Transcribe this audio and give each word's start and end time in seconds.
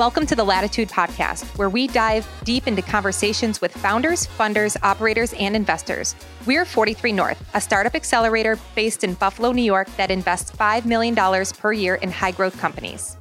Welcome 0.00 0.24
to 0.28 0.34
the 0.34 0.44
Latitude 0.44 0.88
Podcast, 0.88 1.44
where 1.58 1.68
we 1.68 1.86
dive 1.86 2.26
deep 2.44 2.66
into 2.66 2.80
conversations 2.80 3.60
with 3.60 3.70
founders, 3.70 4.26
funders, 4.26 4.74
operators, 4.82 5.34
and 5.34 5.54
investors. 5.54 6.14
We're 6.46 6.64
43 6.64 7.12
North, 7.12 7.50
a 7.52 7.60
startup 7.60 7.94
accelerator 7.94 8.58
based 8.74 9.04
in 9.04 9.12
Buffalo, 9.12 9.52
New 9.52 9.60
York 9.60 9.94
that 9.98 10.10
invests 10.10 10.52
$5 10.52 10.86
million 10.86 11.14
per 11.58 11.74
year 11.74 11.96
in 11.96 12.10
high 12.10 12.30
growth 12.30 12.58
companies. 12.58 13.18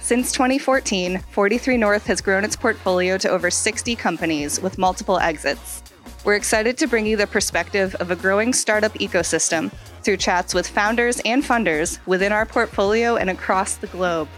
Since 0.00 0.32
2014, 0.32 1.18
43 1.18 1.76
North 1.76 2.06
has 2.06 2.22
grown 2.22 2.46
its 2.46 2.56
portfolio 2.56 3.18
to 3.18 3.28
over 3.28 3.50
60 3.50 3.94
companies 3.96 4.58
with 4.58 4.78
multiple 4.78 5.18
exits. 5.18 5.82
We're 6.24 6.36
excited 6.36 6.78
to 6.78 6.86
bring 6.86 7.04
you 7.04 7.18
the 7.18 7.26
perspective 7.26 7.94
of 7.96 8.10
a 8.10 8.16
growing 8.16 8.54
startup 8.54 8.94
ecosystem 8.94 9.70
through 10.02 10.16
chats 10.16 10.54
with 10.54 10.66
founders 10.66 11.20
and 11.26 11.42
funders 11.42 11.98
within 12.06 12.32
our 12.32 12.46
portfolio 12.46 13.16
and 13.16 13.28
across 13.28 13.74
the 13.74 13.86
globe. 13.88 14.28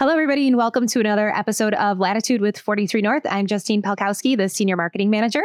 Hello, 0.00 0.12
everybody, 0.12 0.48
and 0.48 0.56
welcome 0.56 0.86
to 0.86 0.98
another 0.98 1.28
episode 1.28 1.74
of 1.74 1.98
Latitude 1.98 2.40
with 2.40 2.58
43 2.58 3.02
North. 3.02 3.26
I'm 3.28 3.46
Justine 3.46 3.82
Pelkowski, 3.82 4.34
the 4.34 4.48
Senior 4.48 4.74
Marketing 4.74 5.10
Manager. 5.10 5.42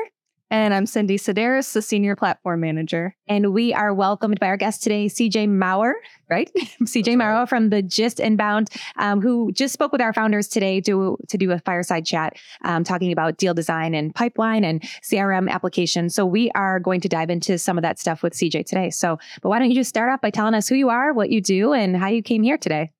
And 0.49 0.73
I'm 0.73 0.85
Cindy 0.85 1.17
Sedaris, 1.17 1.73
the 1.73 1.81
Senior 1.81 2.15
Platform 2.15 2.61
Manager. 2.61 3.17
And 3.27 3.53
we 3.53 3.73
are 3.73 3.93
welcomed 3.93 4.39
by 4.39 4.47
our 4.47 4.55
guest 4.55 4.81
today, 4.81 5.07
CJ 5.07 5.49
Maurer, 5.49 5.95
right? 6.29 6.49
CJ 6.83 7.17
Maurer 7.17 7.45
from 7.45 7.69
the 7.69 7.81
Gist 7.81 8.21
Inbound, 8.21 8.69
um, 8.95 9.19
who 9.19 9.51
just 9.51 9.73
spoke 9.73 9.91
with 9.91 9.99
our 9.99 10.13
founders 10.13 10.47
today 10.47 10.79
to, 10.79 11.17
to 11.27 11.37
do 11.37 11.51
a 11.51 11.59
fireside 11.59 12.05
chat, 12.05 12.37
um, 12.63 12.85
talking 12.85 13.11
about 13.11 13.35
deal 13.35 13.53
design 13.53 13.93
and 13.93 14.15
pipeline 14.15 14.63
and 14.63 14.81
CRM 15.03 15.49
application. 15.49 16.09
So 16.09 16.25
we 16.25 16.49
are 16.51 16.79
going 16.79 17.01
to 17.01 17.09
dive 17.09 17.29
into 17.29 17.57
some 17.57 17.77
of 17.77 17.81
that 17.81 17.99
stuff 17.99 18.23
with 18.23 18.31
CJ 18.31 18.67
today. 18.67 18.89
So, 18.89 19.19
but 19.41 19.49
why 19.49 19.59
don't 19.59 19.67
you 19.69 19.75
just 19.75 19.89
start 19.89 20.09
off 20.09 20.21
by 20.21 20.29
telling 20.29 20.53
us 20.53 20.69
who 20.69 20.75
you 20.75 20.87
are, 20.87 21.11
what 21.11 21.29
you 21.29 21.41
do, 21.41 21.73
and 21.73 21.97
how 21.97 22.07
you 22.07 22.23
came 22.23 22.41
here 22.41 22.57
today? 22.57 22.93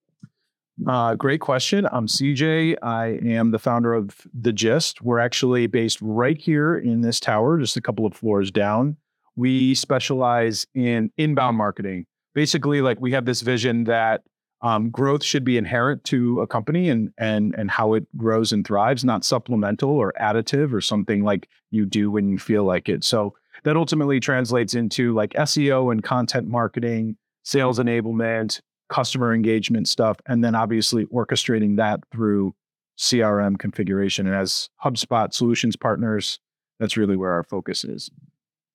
Uh, 0.88 1.16
great 1.16 1.40
question. 1.40 1.88
I'm 1.92 2.08
CJ. 2.08 2.76
I 2.84 3.20
am 3.26 3.52
the 3.52 3.60
founder 3.60 3.94
of 3.94 4.28
The 4.34 4.52
Gist. 4.52 5.02
We're 5.02 5.20
actually 5.20 5.68
based 5.68 6.00
right 6.02 6.38
here 6.38 6.76
in 6.78 7.02
this 7.02 7.20
tower, 7.20 7.58
just 7.60 7.78
a 7.78 7.82
couple 7.82 8.06
of 8.06 8.14
floors 8.14 8.52
down. 8.52 8.98
We 9.38 9.74
specialize 9.76 10.68
in 10.74 11.12
inbound 11.18 11.58
marketing. 11.58 12.06
Basically, 12.34 12.82
like 12.82 13.00
we 13.00 13.14
have 13.14 13.26
this 13.26 13.42
vision 13.42 13.86
that 13.86 14.24
um, 14.62 14.90
growth 14.90 15.24
should 15.24 15.46
be 15.46 15.58
inherent 15.58 16.04
to 16.06 16.42
a 16.42 16.48
company 16.48 16.90
and 16.90 17.12
and 17.18 17.54
and 17.58 17.72
how 17.72 17.94
it 17.94 18.06
grows 18.18 18.52
and 18.52 18.66
thrives, 18.66 19.06
not 19.06 19.24
supplemental 19.24 19.92
or 19.92 20.14
additive 20.20 20.74
or 20.74 20.82
something 20.82 21.24
like 21.24 21.48
you 21.72 21.86
do 21.86 22.12
when 22.12 22.28
you 22.28 22.38
feel 22.38 22.64
like 22.64 22.90
it. 22.90 23.04
So 23.04 23.36
that 23.64 23.78
ultimately 23.78 24.20
translates 24.20 24.74
into 24.74 25.14
like 25.14 25.34
SEO 25.34 25.92
and 25.92 26.04
content 26.04 26.48
marketing, 26.48 27.16
sales 27.44 27.80
enablement, 27.80 28.60
customer 28.90 29.34
engagement 29.34 29.88
stuff, 29.88 30.18
and 30.28 30.44
then 30.44 30.56
obviously 30.56 31.06
orchestrating 31.08 31.78
that 31.78 32.00
through 32.12 32.54
CRM 32.98 33.58
configuration. 33.58 34.28
And 34.28 34.36
as 34.36 34.70
HubSpot 34.84 35.34
solutions 35.34 35.76
partners, 35.76 36.40
that's 36.80 36.98
really 36.98 37.16
where 37.16 37.32
our 37.32 37.44
focus 37.44 37.84
is. 37.84 38.10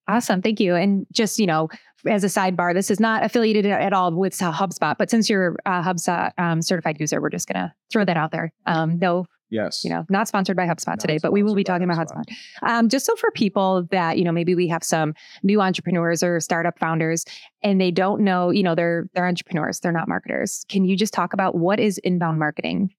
Awesome. 0.08 0.42
Thank 0.42 0.58
you. 0.58 0.74
And 0.74 1.06
just, 1.12 1.38
you 1.38 1.46
know, 1.46 1.68
as 2.06 2.24
a 2.24 2.26
sidebar, 2.26 2.74
this 2.74 2.90
is 2.90 2.98
not 2.98 3.24
affiliated 3.24 3.66
at 3.66 3.92
all 3.92 4.12
with 4.12 4.36
HubSpot, 4.36 4.96
but 4.98 5.10
since 5.10 5.30
you're 5.30 5.56
a 5.66 5.82
HubSpot 5.82 6.32
um, 6.38 6.62
certified 6.62 6.98
user, 6.98 7.20
we're 7.20 7.30
just 7.30 7.46
going 7.46 7.62
to 7.62 7.72
throw 7.92 8.04
that 8.04 8.16
out 8.16 8.32
there. 8.32 8.52
Um, 8.66 8.98
no 8.98 9.26
Yes. 9.50 9.84
You 9.84 9.90
know, 9.90 10.06
not 10.08 10.28
sponsored 10.28 10.56
by 10.56 10.66
HubSpot 10.66 10.90
not 10.90 11.00
today, 11.00 11.18
but 11.20 11.32
we 11.32 11.42
will 11.42 11.54
be 11.54 11.64
talking 11.64 11.88
about 11.88 12.08
HubSpot. 12.08 12.24
Um, 12.62 12.88
just 12.88 13.06
so 13.06 13.16
for 13.16 13.30
people 13.30 13.86
that, 13.90 14.18
you 14.18 14.24
know, 14.24 14.32
maybe 14.32 14.54
we 14.54 14.68
have 14.68 14.84
some 14.84 15.14
new 15.42 15.60
entrepreneurs 15.60 16.22
or 16.22 16.38
startup 16.40 16.78
founders 16.78 17.24
and 17.62 17.80
they 17.80 17.90
don't 17.90 18.22
know, 18.22 18.50
you 18.50 18.62
know, 18.62 18.74
they're 18.74 19.08
they're 19.14 19.26
entrepreneurs, 19.26 19.80
they're 19.80 19.92
not 19.92 20.08
marketers. 20.08 20.64
Can 20.68 20.84
you 20.84 20.96
just 20.96 21.12
talk 21.12 21.32
about 21.32 21.54
what 21.56 21.80
is 21.80 21.98
inbound 21.98 22.38
marketing? 22.38 22.90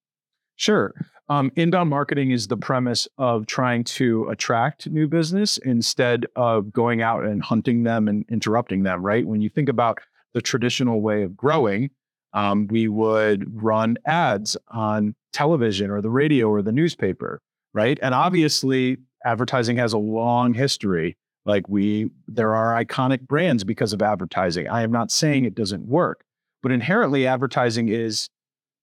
Sure. 0.56 0.94
Um, 1.30 1.52
inbound 1.56 1.90
marketing 1.90 2.32
is 2.32 2.48
the 2.48 2.58
premise 2.58 3.08
of 3.18 3.46
trying 3.46 3.86
to 3.86 4.28
attract 4.30 4.90
new 4.90 5.08
business 5.08 5.58
instead 5.60 6.26
of 6.36 6.74
going 6.74 7.02
out 7.02 7.24
and 7.24 7.42
hunting 7.42 7.84
them 7.84 8.10
and 8.10 8.26
interrupting 8.30 8.84
them, 8.84 9.02
right? 9.02 9.26
When 9.26 9.42
you 9.42 9.50
think 9.50 9.70
about 9.70 10.00
the 10.34 10.42
traditional 10.42 11.02
way 11.02 11.24
of 11.24 11.38
growing, 11.38 11.90
um, 12.34 12.68
we 12.68 12.88
would 12.88 13.46
run 13.64 13.98
ads 14.06 14.58
on 14.68 15.16
television 15.34 15.90
or 15.90 16.02
the 16.02 16.10
radio 16.10 16.50
or 16.50 16.62
the 16.62 16.72
newspaper, 16.72 17.42
right? 17.74 18.00
And 18.02 18.14
obviously, 18.14 18.98
advertising 19.26 19.78
has 19.78 19.94
a 19.94 19.98
long 19.98 20.54
history. 20.54 21.18
Like 21.46 21.68
we, 21.68 22.12
there 22.28 22.56
are 22.56 22.84
iconic 22.84 23.22
brands 23.22 23.64
because 23.64 23.94
of 23.94 24.02
advertising. 24.02 24.68
I 24.68 24.84
am 24.84 24.92
not 24.92 25.12
saying 25.12 25.46
it 25.46 25.56
doesn't 25.56 25.88
work, 25.88 26.24
but 26.62 26.72
inherently, 26.72 27.26
advertising 27.26 27.90
is 27.90 28.30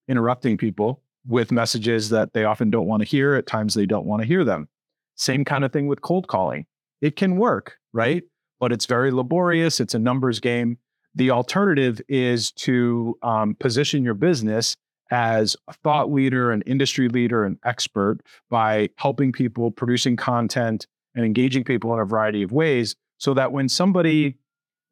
interrupting 0.08 0.56
people 0.56 1.02
with 1.26 1.52
messages 1.52 2.08
that 2.08 2.32
they 2.32 2.44
often 2.44 2.70
don't 2.70 2.86
want 2.86 3.02
to 3.02 3.08
hear. 3.08 3.34
At 3.34 3.46
times, 3.46 3.74
they 3.74 3.86
don't 3.86 4.06
want 4.06 4.22
to 4.22 4.28
hear 4.28 4.44
them. 4.44 4.68
Same 5.16 5.44
kind 5.44 5.64
of 5.64 5.72
thing 5.72 5.86
with 5.86 6.00
cold 6.00 6.26
calling. 6.26 6.66
It 7.00 7.16
can 7.16 7.36
work, 7.36 7.76
right? 7.92 8.22
But 8.58 8.72
it's 8.72 8.86
very 8.86 9.10
laborious. 9.10 9.78
It's 9.78 9.94
a 9.94 9.98
numbers 9.98 10.40
game. 10.40 10.78
The 11.14 11.30
alternative 11.30 12.00
is 12.08 12.50
to 12.52 13.16
um, 13.22 13.54
position 13.54 14.04
your 14.04 14.14
business 14.14 14.76
as 15.10 15.56
a 15.68 15.72
thought 15.72 16.10
leader, 16.12 16.50
an 16.50 16.62
industry 16.62 17.08
leader, 17.08 17.44
an 17.44 17.58
expert 17.64 18.18
by 18.50 18.90
helping 18.96 19.32
people, 19.32 19.70
producing 19.70 20.16
content, 20.16 20.86
and 21.14 21.24
engaging 21.24 21.64
people 21.64 21.92
in 21.92 22.00
a 22.00 22.04
variety 22.04 22.42
of 22.42 22.52
ways 22.52 22.94
so 23.18 23.34
that 23.34 23.52
when 23.52 23.68
somebody 23.68 24.36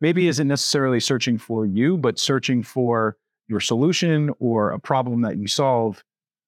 maybe 0.01 0.29
isn't 0.29 0.49
necessarily 0.49 1.01
searching 1.01 1.39
for 1.39 1.65
you, 1.65 1.97
but 1.97 2.19
searching 2.19 2.63
for 2.63 3.17
your 3.49 3.61
solution 3.61 4.31
or 4.41 4.71
a 4.71 4.81
problem 4.81 5.23
that 5.23 5.37
you 5.37 5.47
solve, 5.47 6.03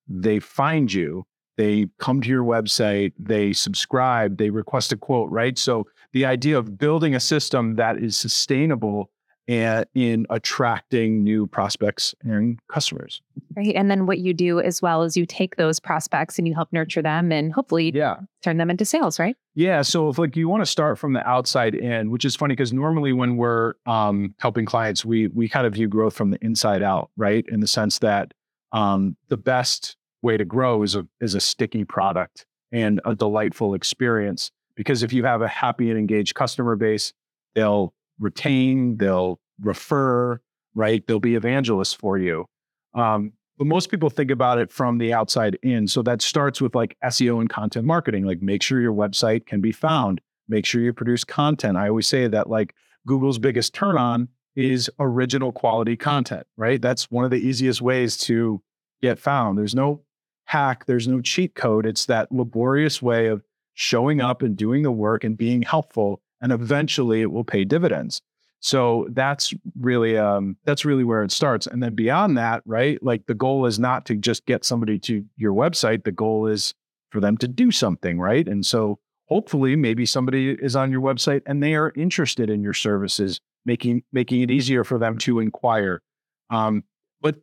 they 0.08 0.40
find 0.40 0.92
you. 0.92 1.24
They 1.56 1.88
come 1.98 2.20
to 2.20 2.28
your 2.28 2.44
website, 2.44 3.12
they 3.18 3.52
subscribe, 3.52 4.38
they 4.38 4.50
request 4.50 4.92
a 4.92 4.96
quote, 4.96 5.30
right? 5.30 5.58
So 5.58 5.86
the 6.12 6.24
idea 6.24 6.56
of 6.56 6.78
building 6.78 7.14
a 7.14 7.20
system 7.20 7.74
that 7.76 7.98
is 7.98 8.16
sustainable 8.16 9.10
and 9.48 9.86
in 9.94 10.26
attracting 10.28 11.24
new 11.24 11.46
prospects 11.46 12.14
and 12.22 12.60
customers. 12.68 13.22
Right. 13.56 13.74
And 13.74 13.90
then 13.90 14.04
what 14.04 14.18
you 14.18 14.34
do 14.34 14.60
as 14.60 14.82
well 14.82 15.02
is 15.02 15.16
you 15.16 15.24
take 15.24 15.56
those 15.56 15.80
prospects 15.80 16.38
and 16.38 16.46
you 16.46 16.54
help 16.54 16.70
nurture 16.70 17.00
them 17.00 17.32
and 17.32 17.52
hopefully 17.52 17.90
yeah. 17.94 18.16
turn 18.42 18.58
them 18.58 18.70
into 18.70 18.84
sales, 18.84 19.18
right? 19.18 19.36
Yeah. 19.54 19.80
So 19.82 20.10
if 20.10 20.18
like 20.18 20.36
you 20.36 20.48
want 20.48 20.60
to 20.60 20.66
start 20.66 20.98
from 20.98 21.14
the 21.14 21.26
outside 21.26 21.74
in, 21.74 22.10
which 22.10 22.26
is 22.26 22.36
funny 22.36 22.52
because 22.52 22.74
normally 22.74 23.14
when 23.14 23.38
we're 23.38 23.74
um, 23.86 24.34
helping 24.38 24.66
clients, 24.66 25.04
we 25.04 25.28
we 25.28 25.48
kind 25.48 25.66
of 25.66 25.72
view 25.72 25.88
growth 25.88 26.14
from 26.14 26.30
the 26.30 26.38
inside 26.44 26.82
out, 26.82 27.10
right? 27.16 27.44
In 27.48 27.60
the 27.60 27.66
sense 27.66 27.98
that 28.00 28.34
um, 28.72 29.16
the 29.28 29.38
best 29.38 29.96
way 30.20 30.36
to 30.36 30.44
grow 30.44 30.82
is 30.82 30.94
a 30.94 31.06
is 31.20 31.34
a 31.34 31.40
sticky 31.40 31.84
product 31.84 32.44
and 32.70 33.00
a 33.06 33.14
delightful 33.14 33.72
experience. 33.72 34.50
Because 34.76 35.02
if 35.02 35.12
you 35.12 35.24
have 35.24 35.42
a 35.42 35.48
happy 35.48 35.90
and 35.90 35.98
engaged 35.98 36.34
customer 36.34 36.76
base, 36.76 37.12
they'll 37.54 37.94
retain, 38.18 38.96
they'll 38.96 39.40
refer, 39.60 40.40
right? 40.74 41.06
They'll 41.06 41.20
be 41.20 41.34
evangelists 41.34 41.92
for 41.92 42.18
you. 42.18 42.46
Um, 42.94 43.32
but 43.58 43.66
most 43.66 43.90
people 43.90 44.08
think 44.08 44.30
about 44.30 44.58
it 44.58 44.70
from 44.70 44.98
the 44.98 45.12
outside 45.12 45.58
in. 45.62 45.88
So 45.88 46.02
that 46.02 46.22
starts 46.22 46.60
with 46.60 46.74
like 46.74 46.96
SEO 47.04 47.40
and 47.40 47.50
content 47.50 47.86
marketing, 47.86 48.24
like 48.24 48.40
make 48.40 48.62
sure 48.62 48.80
your 48.80 48.94
website 48.94 49.46
can 49.46 49.60
be 49.60 49.72
found, 49.72 50.20
make 50.48 50.64
sure 50.64 50.80
you 50.80 50.92
produce 50.92 51.24
content. 51.24 51.76
I 51.76 51.88
always 51.88 52.06
say 52.06 52.28
that 52.28 52.48
like 52.48 52.74
Google's 53.06 53.38
biggest 53.38 53.74
turn 53.74 53.98
on 53.98 54.28
is 54.54 54.90
original 55.00 55.50
quality 55.50 55.96
content, 55.96 56.46
right? 56.56 56.80
That's 56.80 57.10
one 57.10 57.24
of 57.24 57.30
the 57.30 57.36
easiest 57.36 57.82
ways 57.82 58.16
to 58.18 58.62
get 59.02 59.18
found. 59.18 59.58
There's 59.58 59.74
no 59.74 60.02
hack, 60.44 60.86
there's 60.86 61.08
no 61.08 61.20
cheat 61.20 61.54
code. 61.54 61.84
It's 61.84 62.06
that 62.06 62.30
laborious 62.30 63.02
way 63.02 63.26
of 63.26 63.42
showing 63.74 64.20
up 64.20 64.42
and 64.42 64.56
doing 64.56 64.82
the 64.82 64.90
work 64.92 65.24
and 65.24 65.36
being 65.36 65.62
helpful 65.62 66.20
and 66.40 66.52
eventually 66.52 67.22
it 67.22 67.30
will 67.30 67.44
pay 67.44 67.64
dividends. 67.64 68.20
So 68.60 69.06
that's 69.10 69.54
really 69.78 70.18
um, 70.18 70.56
that's 70.64 70.84
really 70.84 71.04
where 71.04 71.22
it 71.22 71.30
starts. 71.30 71.66
And 71.66 71.82
then 71.82 71.94
beyond 71.94 72.36
that, 72.38 72.62
right? 72.66 73.00
Like 73.02 73.26
the 73.26 73.34
goal 73.34 73.66
is 73.66 73.78
not 73.78 74.04
to 74.06 74.16
just 74.16 74.46
get 74.46 74.64
somebody 74.64 74.98
to 75.00 75.24
your 75.36 75.52
website. 75.52 76.04
The 76.04 76.12
goal 76.12 76.46
is 76.46 76.74
for 77.10 77.20
them 77.20 77.36
to 77.38 77.48
do 77.48 77.70
something, 77.70 78.18
right? 78.18 78.46
And 78.46 78.66
so 78.66 78.98
hopefully 79.26 79.76
maybe 79.76 80.04
somebody 80.04 80.50
is 80.50 80.74
on 80.74 80.90
your 80.90 81.00
website 81.00 81.42
and 81.46 81.62
they 81.62 81.74
are 81.74 81.92
interested 81.94 82.50
in 82.50 82.62
your 82.62 82.74
services, 82.74 83.40
making 83.64 84.02
making 84.12 84.42
it 84.42 84.50
easier 84.50 84.82
for 84.82 84.98
them 84.98 85.18
to 85.18 85.38
inquire. 85.38 86.02
Um, 86.50 86.82
but 87.20 87.36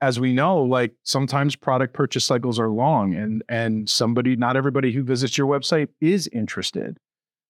as 0.00 0.20
we 0.20 0.32
know, 0.32 0.62
like 0.62 0.92
sometimes 1.02 1.56
product 1.56 1.94
purchase 1.94 2.24
cycles 2.24 2.60
are 2.60 2.70
long 2.70 3.14
and 3.14 3.42
and 3.48 3.90
somebody, 3.90 4.36
not 4.36 4.56
everybody 4.56 4.92
who 4.92 5.02
visits 5.02 5.36
your 5.36 5.48
website 5.48 5.88
is 6.00 6.28
interested. 6.28 6.98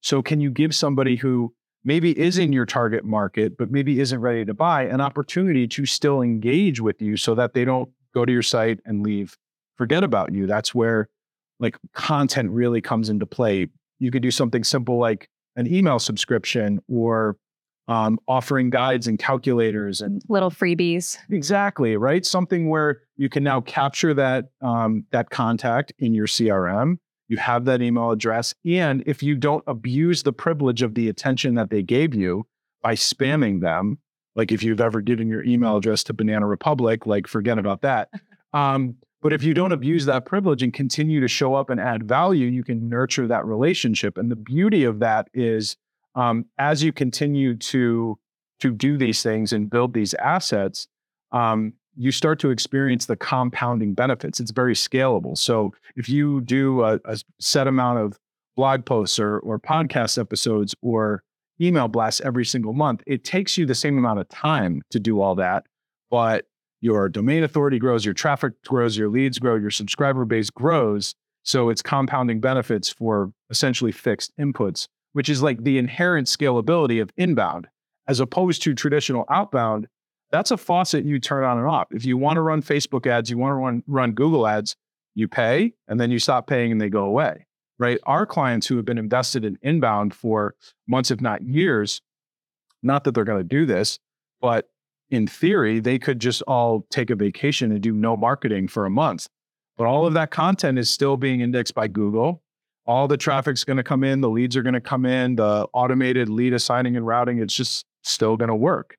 So, 0.01 0.23
can 0.23 0.41
you 0.41 0.51
give 0.51 0.75
somebody 0.75 1.17
who 1.17 1.55
maybe 1.85 2.19
is 2.19 2.39
in 2.39 2.53
your 2.53 2.67
target 2.67 3.05
market, 3.05 3.57
but 3.57 3.71
maybe 3.71 4.01
isn't 4.01 4.21
ready 4.21 4.45
to 4.45 4.55
buy, 4.55 4.85
an 4.85 5.01
opportunity 5.01 5.67
to 5.69 5.87
still 5.87 6.23
engage 6.23 6.81
with 6.81 7.01
you 7.01 7.17
so 7.17 7.35
that 7.35 7.55
they 7.55 7.65
don't 7.65 7.91
go 8.15 8.25
to 8.25 8.33
your 8.33 8.43
site 8.43 8.81
and 8.85 9.03
leave, 9.03 9.37
forget 9.77 10.05
about 10.05 10.33
you? 10.33 10.47
That's 10.47 10.75
where 10.75 11.09
like 11.59 11.77
content 11.95 12.51
really 12.51 12.81
comes 12.81 13.09
into 13.09 13.27
play. 13.27 13.69
You 13.99 14.11
could 14.11 14.23
do 14.23 14.31
something 14.31 14.65
simple 14.65 14.99
like 14.99 15.29
an 15.57 15.73
email 15.73 15.99
subscription 15.99 16.81
or 16.89 17.37
um, 17.89 18.19
offering 18.29 18.71
guides 18.71 19.09
and 19.09 19.19
calculators 19.19 20.01
and 20.01 20.23
little 20.29 20.51
freebies. 20.51 21.19
Exactly 21.29 21.97
right. 21.97 22.25
Something 22.25 22.69
where 22.69 23.03
you 23.17 23.29
can 23.29 23.43
now 23.43 23.61
capture 23.61 24.15
that 24.15 24.47
um, 24.63 25.05
that 25.11 25.31
contact 25.31 25.93
in 25.99 26.15
your 26.15 26.27
CRM. 26.27 26.99
You 27.31 27.37
have 27.37 27.65
that 27.67 27.81
email 27.81 28.11
address, 28.11 28.55
and 28.67 29.05
if 29.07 29.23
you 29.23 29.37
don't 29.37 29.63
abuse 29.69 30.25
the 30.25 30.33
privilege 30.33 30.83
of 30.83 30.95
the 30.95 31.09
attention 31.09 31.55
that 31.55 31.71
they 31.71 31.81
gave 31.83 32.13
you 32.13 32.45
by 32.83 32.97
spamming 32.97 33.61
them, 33.61 33.99
like 34.35 34.51
if 34.51 34.65
you've 34.65 34.81
ever 34.81 35.01
given 35.01 35.29
your 35.29 35.45
email 35.45 35.77
address 35.77 36.03
to 36.05 36.13
Banana 36.13 36.47
Republic, 36.47 37.07
like 37.07 37.29
forget 37.29 37.59
about 37.59 37.83
that. 37.83 38.09
Um, 38.53 38.97
but 39.23 39.33
if 39.33 39.45
you 39.45 39.55
don't 39.55 39.71
abuse 39.71 40.07
that 40.07 40.25
privilege 40.25 40.61
and 40.63 40.73
continue 40.73 41.21
to 41.21 41.29
show 41.29 41.55
up 41.55 41.71
and 41.71 41.79
add 41.79 42.09
value, 42.09 42.47
you 42.47 42.65
can 42.65 42.89
nurture 42.89 43.29
that 43.29 43.45
relationship. 43.47 44.19
And 44.19 44.29
the 44.29 44.35
beauty 44.35 44.83
of 44.83 44.99
that 44.99 45.29
is 45.33 45.77
um, 46.17 46.47
as 46.59 46.83
you 46.83 46.93
continue 46.93 47.55
to 47.57 48.19
to 48.61 48.71
do 48.73 48.99
these 48.99 49.23
things 49.23 49.53
and 49.53 49.71
build 49.71 49.95
these 49.95 50.15
assets, 50.15 50.87
um, 51.33 51.75
you 52.01 52.13
start 52.13 52.39
to 52.41 52.51
experience 52.51 53.07
the 53.07 53.17
compounding 53.17 53.95
benefits. 53.95 54.41
It's 54.41 54.51
very 54.51 54.75
scalable. 54.75 55.37
So 55.37 55.73
if 55.97 56.09
you 56.09 56.41
do 56.41 56.83
a, 56.83 56.99
a 57.05 57.19
set 57.39 57.67
amount 57.67 57.99
of 57.99 58.19
blog 58.57 58.85
posts 58.85 59.19
or, 59.19 59.39
or 59.41 59.59
podcast 59.59 60.19
episodes 60.19 60.75
or 60.83 61.23
email 61.61 61.89
blasts 61.89 62.21
every 62.23 62.45
single 62.45 62.73
month, 62.73 63.03
it 63.07 63.25
takes 63.25 63.59
you 63.59 63.67
the 63.67 63.75
same 63.75 63.99
amount 63.99 64.21
of 64.21 64.29
time 64.29 64.83
to 64.91 64.99
do 64.99 65.21
all 65.21 65.35
that, 65.37 65.67
but 66.11 66.47
your 66.81 67.09
domain 67.09 67.45
authority 67.45 67.79
grows, 67.79 68.05
your 68.05 68.15
traffic 68.15 68.55
grows, 68.67 68.97
your 68.97 69.11
leads 69.11 69.39
grow, 69.39 69.57
your 69.57 69.71
subscriber 69.71 70.25
base 70.25 70.49
grows. 70.49 71.15
So 71.43 71.69
it's 71.69 71.83
compounding 71.83 72.41
benefits 72.41 72.89
for 72.89 73.33
essentially 73.51 73.93
fixed 73.93 74.33
inputs 74.39 74.87
which 75.13 75.29
is 75.29 75.43
like 75.43 75.63
the 75.63 75.79
inherent 75.79 76.27
scalability 76.27 77.01
of 77.01 77.11
inbound, 77.17 77.69
as 78.07 78.21
opposed 78.21 78.63
to 78.63 78.75
traditional 78.75 79.25
outbound. 79.29 79.87
That's 80.31 80.51
a 80.51 80.57
faucet 80.57 81.05
you 81.05 81.19
turn 81.19 81.45
on 81.45 81.59
and 81.59 81.67
off. 81.67 81.89
If 81.91 82.05
you 82.05 82.17
want 82.17 82.37
to 82.37 82.41
run 82.41 82.63
Facebook 82.63 83.07
ads, 83.07 83.31
you 83.31 83.39
want 83.39 83.53
to 83.53 83.55
run, 83.57 83.83
run 83.87 84.13
Google 84.13 84.47
ads, 84.47 84.77
you 85.15 85.27
pay 85.29 85.75
and 85.89 85.99
then 85.99 86.11
you 86.11 86.19
stop 86.19 86.47
paying 86.47 86.71
and 86.71 86.81
they 86.81 86.89
go 86.89 87.05
away, 87.05 87.47
right? 87.79 87.99
Our 88.05 88.27
clients 88.27 88.67
who 88.67 88.77
have 88.77 88.85
been 88.85 88.99
invested 88.99 89.45
in 89.45 89.59
inbound 89.63 90.15
for 90.15 90.55
months, 90.87 91.11
if 91.11 91.21
not 91.21 91.43
years, 91.43 92.01
not 92.83 93.05
that 93.05 93.15
they're 93.15 93.25
going 93.25 93.41
to 93.41 93.45
do 93.45 93.67
this, 93.67 93.99
but 94.41 94.71
in 95.11 95.27
theory, 95.27 95.81
they 95.81 95.99
could 95.99 96.21
just 96.21 96.43
all 96.43 96.87
take 96.91 97.11
a 97.11 97.17
vacation 97.17 97.73
and 97.73 97.81
do 97.81 97.93
no 97.93 98.17
marketing 98.17 98.69
for 98.69 98.87
a 98.87 98.91
month. 98.91 99.27
But 99.77 99.89
all 99.89 100.07
of 100.07 100.15
that 100.15 100.31
content 100.31 100.79
is 100.79 100.89
still 100.89 101.17
being 101.17 101.41
indexed 101.41 101.75
by 101.75 101.89
Google 101.89 102.43
all 102.91 103.07
the 103.07 103.17
traffic's 103.17 103.63
going 103.63 103.77
to 103.77 103.85
come 103.85 104.03
in, 104.03 104.21
the 104.21 104.29
leads 104.29 104.57
are 104.57 104.63
going 104.63 104.75
to 104.75 104.81
come 104.81 105.07
in, 105.07 105.37
the 105.37 105.69
automated 105.73 106.29
lead 106.29 106.53
assigning 106.53 106.97
and 106.97 107.07
routing, 107.07 107.39
it's 107.39 107.55
just 107.55 107.87
still 108.03 108.37
going 108.37 108.49
to 108.49 108.55
work. 108.55 108.97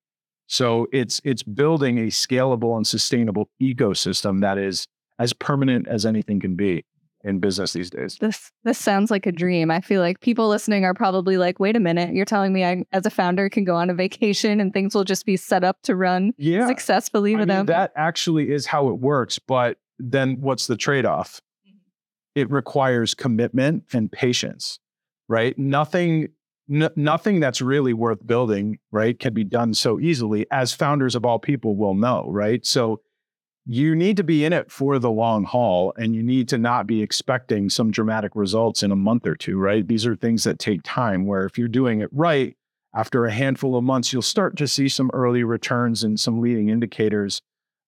So 0.51 0.88
it's 0.92 1.21
it's 1.24 1.44
building 1.44 1.98
a 1.98 2.07
scalable 2.07 2.75
and 2.75 2.86
sustainable 2.86 3.50
ecosystem 3.62 4.42
that 4.42 4.57
is 4.57 4.86
as 5.18 5.31
permanent 5.31 5.88
as 5.88 6.06
anything 6.06 6.42
can 6.42 6.57
be 6.57 6.83
in 7.24 7.39
business 7.39 7.71
these 7.71 7.89
days. 7.89 8.18
This 8.19 8.51
this 8.65 8.77
sounds 8.77 9.09
like 9.09 9.25
a 9.25 9.31
dream. 9.31 9.71
I 9.71 9.80
feel 9.80 10.01
like 10.01 10.19
people 10.19 10.50
listening 10.50 10.83
are 10.83 10.94
probably 10.94 11.38
like, 11.38 11.62
"Wait 11.62 11.77
a 11.77 11.80
minute, 11.80 12.13
you're 12.13 12.25
telling 12.25 12.51
me 12.51 12.65
I 12.65 12.83
as 12.92 13.06
a 13.06 13.09
founder 13.09 13.48
can 13.48 13.63
go 13.63 13.77
on 13.77 13.89
a 13.89 13.94
vacation 13.94 14.59
and 14.59 14.74
things 14.74 14.94
will 14.94 15.06
just 15.06 15.25
be 15.25 15.38
set 15.38 15.63
up 15.63 15.81
to 15.83 15.95
run 15.95 16.33
yeah. 16.38 16.68
successfully 16.68 17.33
with 17.33 17.48
them?" 17.48 17.68
That 17.68 17.94
actually 17.95 18.51
is 18.51 18.65
how 18.65 18.89
it 18.89 19.00
works, 19.00 19.39
but 19.39 19.77
then 20.00 20.42
what's 20.42 20.68
the 20.68 20.75
trade-off? 20.75 21.39
Mm-hmm. 21.65 21.77
it 22.36 22.51
requires 22.51 23.13
commitment 23.13 23.86
and 23.94 24.12
patience, 24.12 24.80
right? 25.30 25.57
Nothing, 25.57 26.27
n- 26.71 26.89
nothing 26.95 27.39
that's 27.39 27.62
really 27.62 27.94
worth 27.94 28.25
building, 28.25 28.79
right, 28.91 29.18
can 29.18 29.33
be 29.33 29.44
done 29.44 29.73
so 29.73 30.00
easily, 30.00 30.45
as 30.51 30.73
founders 30.73 31.15
of 31.15 31.25
all 31.25 31.39
people 31.39 31.75
will 31.75 31.94
know, 31.94 32.25
right? 32.29 32.65
So 32.65 33.01
you 33.65 33.95
need 33.95 34.18
to 34.18 34.23
be 34.23 34.44
in 34.44 34.53
it 34.53 34.71
for 34.71 34.97
the 34.97 35.12
long 35.12 35.44
haul 35.44 35.94
and 35.95 36.15
you 36.15 36.23
need 36.23 36.50
to 36.50 36.57
not 36.57 36.88
be 36.88 37.03
expecting 37.03 37.69
some 37.69 37.91
dramatic 37.91 38.31
results 38.35 38.81
in 38.81 38.91
a 38.91 38.95
month 38.95 39.27
or 39.27 39.35
two, 39.35 39.59
right? 39.59 39.88
These 39.88 40.07
are 40.07 40.15
things 40.15 40.44
that 40.45 40.57
take 40.57 40.81
time, 40.83 41.25
where 41.25 41.45
if 41.45 41.57
you're 41.57 41.68
doing 41.68 42.01
it 42.01 42.09
right, 42.12 42.56
after 42.94 43.25
a 43.25 43.31
handful 43.31 43.75
of 43.75 43.83
months, 43.83 44.12
you'll 44.12 44.21
start 44.21 44.57
to 44.57 44.67
see 44.67 44.89
some 44.89 45.12
early 45.13 45.44
returns 45.44 46.03
and 46.03 46.19
some 46.19 46.41
leading 46.41 46.69
indicators. 46.69 47.41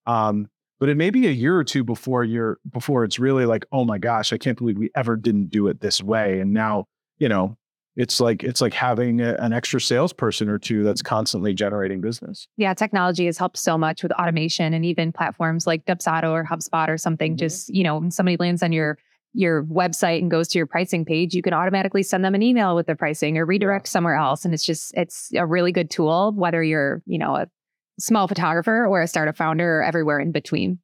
Um, 0.06 0.48
but 0.80 0.88
it 0.88 0.96
may 0.96 1.10
be 1.10 1.26
a 1.26 1.30
year 1.30 1.56
or 1.56 1.64
two 1.64 1.84
before 1.84 2.24
you're 2.24 2.58
before 2.70 3.04
it's 3.04 3.18
really 3.18 3.46
like 3.46 3.64
oh 3.72 3.84
my 3.84 3.96
gosh 3.96 4.34
i 4.34 4.36
can't 4.36 4.58
believe 4.58 4.76
we 4.76 4.90
ever 4.94 5.16
didn't 5.16 5.48
do 5.48 5.68
it 5.68 5.80
this 5.80 6.02
way 6.02 6.40
and 6.40 6.52
now 6.52 6.84
you 7.16 7.28
know 7.28 7.56
it's 7.96 8.20
like 8.20 8.42
it's 8.42 8.60
like 8.60 8.74
having 8.74 9.20
a, 9.20 9.34
an 9.34 9.52
extra 9.52 9.80
salesperson 9.80 10.48
or 10.48 10.58
two 10.58 10.82
that's 10.82 11.02
constantly 11.02 11.54
generating 11.54 12.00
business 12.00 12.48
yeah 12.56 12.74
technology 12.74 13.26
has 13.26 13.38
helped 13.38 13.56
so 13.56 13.78
much 13.78 14.02
with 14.02 14.12
automation 14.12 14.74
and 14.74 14.84
even 14.84 15.12
platforms 15.12 15.66
like 15.66 15.84
dubsado 15.84 16.30
or 16.30 16.44
hubspot 16.44 16.88
or 16.88 16.98
something 16.98 17.32
mm-hmm. 17.32 17.38
just 17.38 17.74
you 17.74 17.82
know 17.82 17.98
when 17.98 18.10
somebody 18.10 18.36
lands 18.36 18.62
on 18.62 18.72
your 18.72 18.98
your 19.34 19.64
website 19.64 20.20
and 20.20 20.30
goes 20.30 20.48
to 20.48 20.58
your 20.58 20.66
pricing 20.66 21.04
page, 21.04 21.34
you 21.34 21.42
can 21.42 21.52
automatically 21.52 22.02
send 22.02 22.24
them 22.24 22.34
an 22.34 22.42
email 22.42 22.74
with 22.74 22.86
the 22.86 22.94
pricing 22.94 23.36
or 23.36 23.44
redirect 23.44 23.88
somewhere 23.88 24.14
else. 24.14 24.44
And 24.44 24.54
it's 24.54 24.64
just, 24.64 24.94
it's 24.96 25.30
a 25.34 25.44
really 25.44 25.72
good 25.72 25.90
tool, 25.90 26.32
whether 26.36 26.62
you're, 26.62 27.02
you 27.04 27.18
know, 27.18 27.34
a 27.36 27.48
small 27.98 28.28
photographer 28.28 28.86
or 28.86 29.02
a 29.02 29.08
startup 29.08 29.36
founder 29.36 29.80
or 29.80 29.82
everywhere 29.82 30.20
in 30.20 30.32
between. 30.32 30.78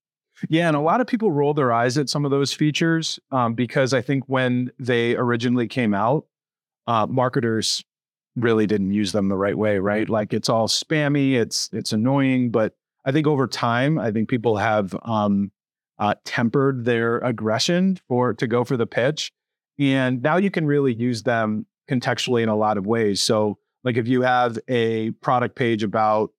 Yeah, 0.48 0.68
and 0.68 0.76
a 0.76 0.80
lot 0.80 1.00
of 1.00 1.06
people 1.06 1.30
roll 1.30 1.54
their 1.54 1.72
eyes 1.72 1.98
at 1.98 2.08
some 2.08 2.24
of 2.24 2.30
those 2.30 2.52
features 2.52 3.20
um, 3.30 3.54
because 3.54 3.92
I 3.92 4.00
think 4.00 4.24
when 4.26 4.70
they 4.78 5.14
originally 5.14 5.68
came 5.68 5.94
out, 5.94 6.24
uh, 6.86 7.06
marketers 7.06 7.82
really 8.36 8.66
didn't 8.66 8.92
use 8.92 9.12
them 9.12 9.28
the 9.28 9.36
right 9.36 9.56
way, 9.56 9.78
right? 9.78 10.08
Like 10.08 10.32
it's 10.32 10.48
all 10.48 10.68
spammy, 10.68 11.34
it's 11.34 11.68
it's 11.72 11.92
annoying, 11.92 12.50
but 12.50 12.74
I 13.04 13.12
think 13.12 13.26
over 13.26 13.46
time, 13.46 13.98
I 13.98 14.10
think 14.10 14.28
people 14.28 14.56
have 14.56 14.94
um, 15.02 15.50
uh, 15.98 16.14
tempered 16.24 16.84
their 16.84 17.18
aggression 17.18 17.98
for 18.08 18.34
to 18.34 18.46
go 18.46 18.64
for 18.64 18.76
the 18.76 18.86
pitch, 18.86 19.32
and 19.78 20.22
now 20.22 20.36
you 20.36 20.50
can 20.50 20.66
really 20.66 20.94
use 20.94 21.22
them 21.22 21.66
contextually 21.90 22.42
in 22.42 22.48
a 22.48 22.56
lot 22.56 22.76
of 22.76 22.86
ways. 22.86 23.22
So, 23.22 23.58
like 23.84 23.96
if 23.96 24.06
you 24.06 24.22
have 24.22 24.58
a 24.68 25.10
product 25.12 25.56
page 25.56 25.82
about 25.82 26.30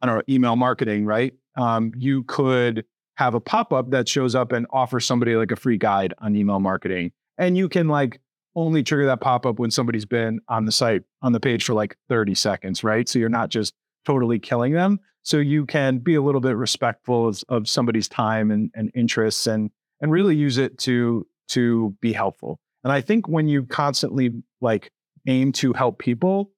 I 0.00 0.06
don't 0.06 0.16
know, 0.16 0.22
email 0.28 0.56
marketing, 0.56 1.06
right? 1.06 1.34
Um, 1.56 1.92
you 1.96 2.22
could 2.24 2.84
have 3.16 3.34
a 3.34 3.40
pop 3.40 3.72
up 3.72 3.90
that 3.90 4.08
shows 4.08 4.34
up 4.34 4.52
and 4.52 4.66
offers 4.70 5.04
somebody 5.04 5.34
like 5.34 5.50
a 5.50 5.56
free 5.56 5.76
guide 5.76 6.14
on 6.18 6.36
email 6.36 6.60
marketing. 6.60 7.10
And 7.36 7.56
you 7.56 7.68
can 7.68 7.88
like 7.88 8.20
only 8.54 8.82
trigger 8.82 9.06
that 9.06 9.20
pop 9.20 9.46
up 9.46 9.58
when 9.58 9.70
somebody's 9.70 10.04
been 10.04 10.40
on 10.48 10.64
the 10.64 10.72
site, 10.72 11.02
on 11.22 11.32
the 11.32 11.40
page 11.40 11.64
for 11.64 11.74
like 11.74 11.96
30 12.08 12.34
seconds, 12.34 12.82
right? 12.82 13.08
So 13.08 13.18
you're 13.18 13.28
not 13.28 13.50
just 13.50 13.74
totally 14.04 14.38
killing 14.38 14.72
them. 14.72 15.00
So 15.22 15.38
you 15.38 15.66
can 15.66 15.98
be 15.98 16.14
a 16.14 16.22
little 16.22 16.40
bit 16.40 16.56
respectful 16.56 17.28
of, 17.28 17.42
of 17.48 17.68
somebody's 17.68 18.08
time 18.08 18.50
and, 18.50 18.70
and 18.74 18.90
interests 18.94 19.46
and 19.46 19.70
and 20.00 20.12
really 20.12 20.36
use 20.36 20.58
it 20.58 20.78
to 20.78 21.26
to 21.48 21.94
be 22.00 22.12
helpful. 22.12 22.60
And 22.84 22.92
I 22.92 23.00
think 23.00 23.28
when 23.28 23.48
you 23.48 23.64
constantly 23.64 24.30
like 24.60 24.90
aim 25.26 25.52
to 25.52 25.72
help 25.72 25.98
people, 25.98 26.52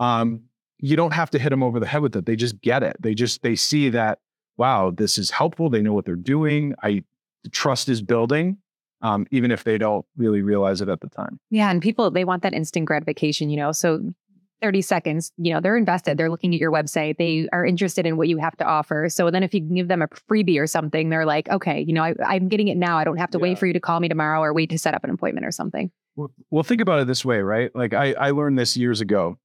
um, 0.00 0.42
you 0.78 0.96
don't 0.96 1.12
have 1.12 1.30
to 1.30 1.38
hit 1.38 1.50
them 1.50 1.62
over 1.62 1.78
the 1.78 1.86
head 1.86 2.02
with 2.02 2.16
it. 2.16 2.26
They 2.26 2.36
just 2.36 2.60
get 2.60 2.82
it. 2.82 2.96
They 3.00 3.14
just 3.14 3.42
they 3.42 3.56
see 3.56 3.88
that 3.90 4.18
wow, 4.56 4.90
this 4.90 5.18
is 5.18 5.30
helpful. 5.30 5.70
They 5.70 5.82
know 5.82 5.92
what 5.92 6.04
they're 6.04 6.16
doing. 6.16 6.74
I 6.82 7.04
the 7.44 7.50
trust 7.50 7.88
is 7.88 8.02
building, 8.02 8.58
um, 9.02 9.26
even 9.30 9.50
if 9.50 9.64
they 9.64 9.78
don't 9.78 10.04
really 10.16 10.42
realize 10.42 10.80
it 10.80 10.88
at 10.88 11.00
the 11.00 11.08
time. 11.08 11.38
Yeah, 11.50 11.70
and 11.70 11.80
people 11.82 12.10
they 12.10 12.24
want 12.24 12.42
that 12.42 12.54
instant 12.54 12.86
gratification, 12.86 13.50
you 13.50 13.56
know. 13.56 13.72
So 13.72 14.12
30 14.60 14.82
seconds, 14.82 15.32
you 15.36 15.52
know, 15.52 15.60
they're 15.60 15.76
invested. 15.76 16.18
They're 16.18 16.30
looking 16.30 16.54
at 16.54 16.60
your 16.60 16.72
website. 16.72 17.16
They 17.16 17.48
are 17.52 17.64
interested 17.64 18.06
in 18.06 18.16
what 18.16 18.28
you 18.28 18.38
have 18.38 18.56
to 18.56 18.64
offer. 18.64 19.08
So 19.08 19.30
then 19.30 19.42
if 19.42 19.54
you 19.54 19.60
can 19.60 19.74
give 19.74 19.88
them 19.88 20.02
a 20.02 20.08
freebie 20.08 20.60
or 20.60 20.66
something, 20.66 21.10
they're 21.10 21.26
like, 21.26 21.48
okay, 21.48 21.84
you 21.86 21.92
know, 21.92 22.02
I, 22.02 22.36
am 22.36 22.48
getting 22.48 22.68
it 22.68 22.76
now. 22.76 22.98
I 22.98 23.04
don't 23.04 23.18
have 23.18 23.30
to 23.30 23.38
yeah. 23.38 23.42
wait 23.42 23.58
for 23.58 23.66
you 23.66 23.72
to 23.72 23.80
call 23.80 24.00
me 24.00 24.08
tomorrow 24.08 24.40
or 24.40 24.52
wait 24.52 24.70
to 24.70 24.78
set 24.78 24.94
up 24.94 25.04
an 25.04 25.10
appointment 25.10 25.46
or 25.46 25.52
something. 25.52 25.90
Well, 26.16 26.32
well 26.50 26.64
think 26.64 26.80
about 26.80 27.00
it 27.00 27.06
this 27.06 27.24
way, 27.24 27.38
right? 27.40 27.74
Like 27.74 27.94
I, 27.94 28.14
I 28.14 28.30
learned 28.30 28.58
this 28.58 28.76
years 28.76 29.00
ago. 29.00 29.38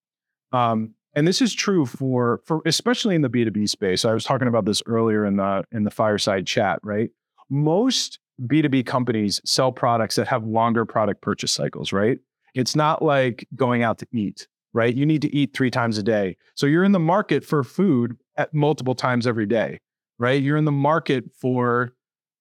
Um, 0.51 0.95
and 1.15 1.27
this 1.27 1.41
is 1.41 1.53
true 1.53 1.85
for 1.85 2.41
for 2.45 2.61
especially 2.65 3.13
in 3.13 3.21
the 3.21 3.29
B2B 3.29 3.69
space. 3.69 4.03
I 4.05 4.13
was 4.13 4.23
talking 4.23 4.47
about 4.47 4.65
this 4.65 4.81
earlier 4.87 5.25
in 5.25 5.37
the 5.37 5.63
in 5.71 5.83
the 5.83 5.91
fireside 5.91 6.47
chat, 6.47 6.79
right? 6.81 7.11
Most 7.51 8.19
B2B 8.41 8.85
companies 8.85 9.41
sell 9.45 9.71
products 9.71 10.15
that 10.15 10.27
have 10.27 10.43
longer 10.43 10.85
product 10.85 11.21
purchase 11.21 11.51
cycles, 11.51 11.93
right? 11.93 12.19
It's 12.55 12.75
not 12.75 13.01
like 13.01 13.47
going 13.55 13.83
out 13.83 13.97
to 13.99 14.07
eat, 14.11 14.47
right? 14.73 14.93
You 14.93 15.05
need 15.05 15.21
to 15.23 15.35
eat 15.35 15.55
3 15.55 15.71
times 15.71 15.97
a 15.97 16.03
day. 16.03 16.37
So 16.55 16.65
you're 16.65 16.83
in 16.83 16.91
the 16.91 16.99
market 16.99 17.43
for 17.43 17.63
food 17.63 18.17
at 18.37 18.53
multiple 18.53 18.95
times 18.95 19.27
every 19.27 19.45
day, 19.45 19.79
right? 20.17 20.41
You're 20.41 20.57
in 20.57 20.65
the 20.65 20.71
market 20.71 21.25
for 21.39 21.93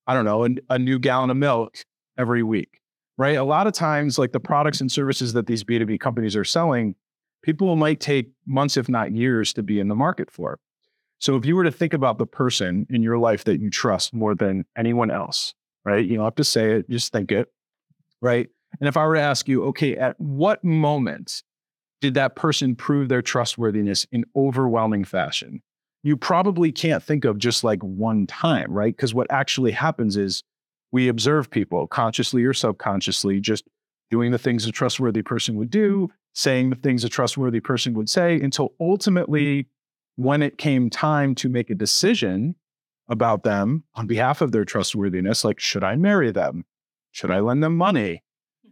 I 0.06 0.14
don't 0.14 0.24
know, 0.24 0.44
a, 0.44 0.48
a 0.70 0.78
new 0.78 0.98
gallon 0.98 1.30
of 1.30 1.36
milk 1.36 1.76
every 2.18 2.42
week, 2.42 2.80
right? 3.16 3.36
A 3.36 3.44
lot 3.44 3.68
of 3.68 3.72
times 3.72 4.18
like 4.18 4.32
the 4.32 4.40
products 4.40 4.80
and 4.80 4.90
services 4.90 5.32
that 5.34 5.46
these 5.46 5.62
B2B 5.62 6.00
companies 6.00 6.34
are 6.34 6.44
selling 6.44 6.96
people 7.42 7.74
might 7.76 8.00
take 8.00 8.30
months, 8.46 8.76
if 8.76 8.88
not 8.88 9.12
years, 9.12 9.52
to 9.52 9.62
be 9.62 9.80
in 9.80 9.88
the 9.88 9.94
market 9.94 10.30
for. 10.30 10.58
So 11.18 11.36
if 11.36 11.44
you 11.44 11.54
were 11.54 11.64
to 11.64 11.70
think 11.70 11.92
about 11.92 12.18
the 12.18 12.26
person 12.26 12.86
in 12.90 13.02
your 13.02 13.18
life 13.18 13.44
that 13.44 13.60
you 13.60 13.70
trust 13.70 14.14
more 14.14 14.34
than 14.34 14.64
anyone 14.76 15.10
else, 15.10 15.54
right? 15.84 16.04
You 16.04 16.16
don't 16.16 16.24
have 16.24 16.34
to 16.36 16.44
say 16.44 16.72
it, 16.72 16.90
just 16.90 17.12
think 17.12 17.32
it, 17.32 17.52
right? 18.20 18.48
And 18.80 18.88
if 18.88 18.96
I 18.96 19.06
were 19.06 19.14
to 19.14 19.20
ask 19.20 19.48
you, 19.48 19.64
okay, 19.66 19.96
at 19.96 20.18
what 20.18 20.62
moment 20.64 21.42
did 22.00 22.14
that 22.14 22.36
person 22.36 22.74
prove 22.74 23.08
their 23.08 23.22
trustworthiness 23.22 24.06
in 24.10 24.24
overwhelming 24.34 25.04
fashion? 25.04 25.62
You 26.02 26.16
probably 26.16 26.72
can't 26.72 27.02
think 27.02 27.24
of 27.24 27.38
just 27.38 27.62
like 27.62 27.82
one 27.82 28.26
time, 28.26 28.72
right? 28.72 28.94
Because 28.94 29.14
what 29.14 29.30
actually 29.30 29.70
happens 29.70 30.16
is 30.16 30.42
we 30.90 31.08
observe 31.08 31.50
people 31.50 31.86
consciously 31.86 32.44
or 32.44 32.52
subconsciously 32.52 33.40
just 33.40 33.64
doing 34.10 34.32
the 34.32 34.38
things 34.38 34.66
a 34.66 34.72
trustworthy 34.72 35.22
person 35.22 35.56
would 35.56 35.70
do, 35.70 36.10
saying 36.34 36.70
the 36.70 36.76
things 36.76 37.04
a 37.04 37.08
trustworthy 37.08 37.60
person 37.60 37.94
would 37.94 38.10
say, 38.10 38.40
until 38.40 38.74
ultimately, 38.80 39.66
when 40.16 40.42
it 40.42 40.58
came 40.58 40.90
time 40.90 41.34
to 41.34 41.48
make 41.48 41.70
a 41.70 41.74
decision 41.74 42.54
about 43.12 43.44
them 43.44 43.84
on 43.94 44.06
behalf 44.06 44.40
of 44.40 44.50
their 44.52 44.64
trustworthiness, 44.64 45.44
like, 45.44 45.60
should 45.60 45.84
I 45.84 45.96
marry 45.96 46.32
them? 46.32 46.64
Should 47.12 47.30
I 47.30 47.40
lend 47.40 47.62
them 47.62 47.76
money? 47.76 48.22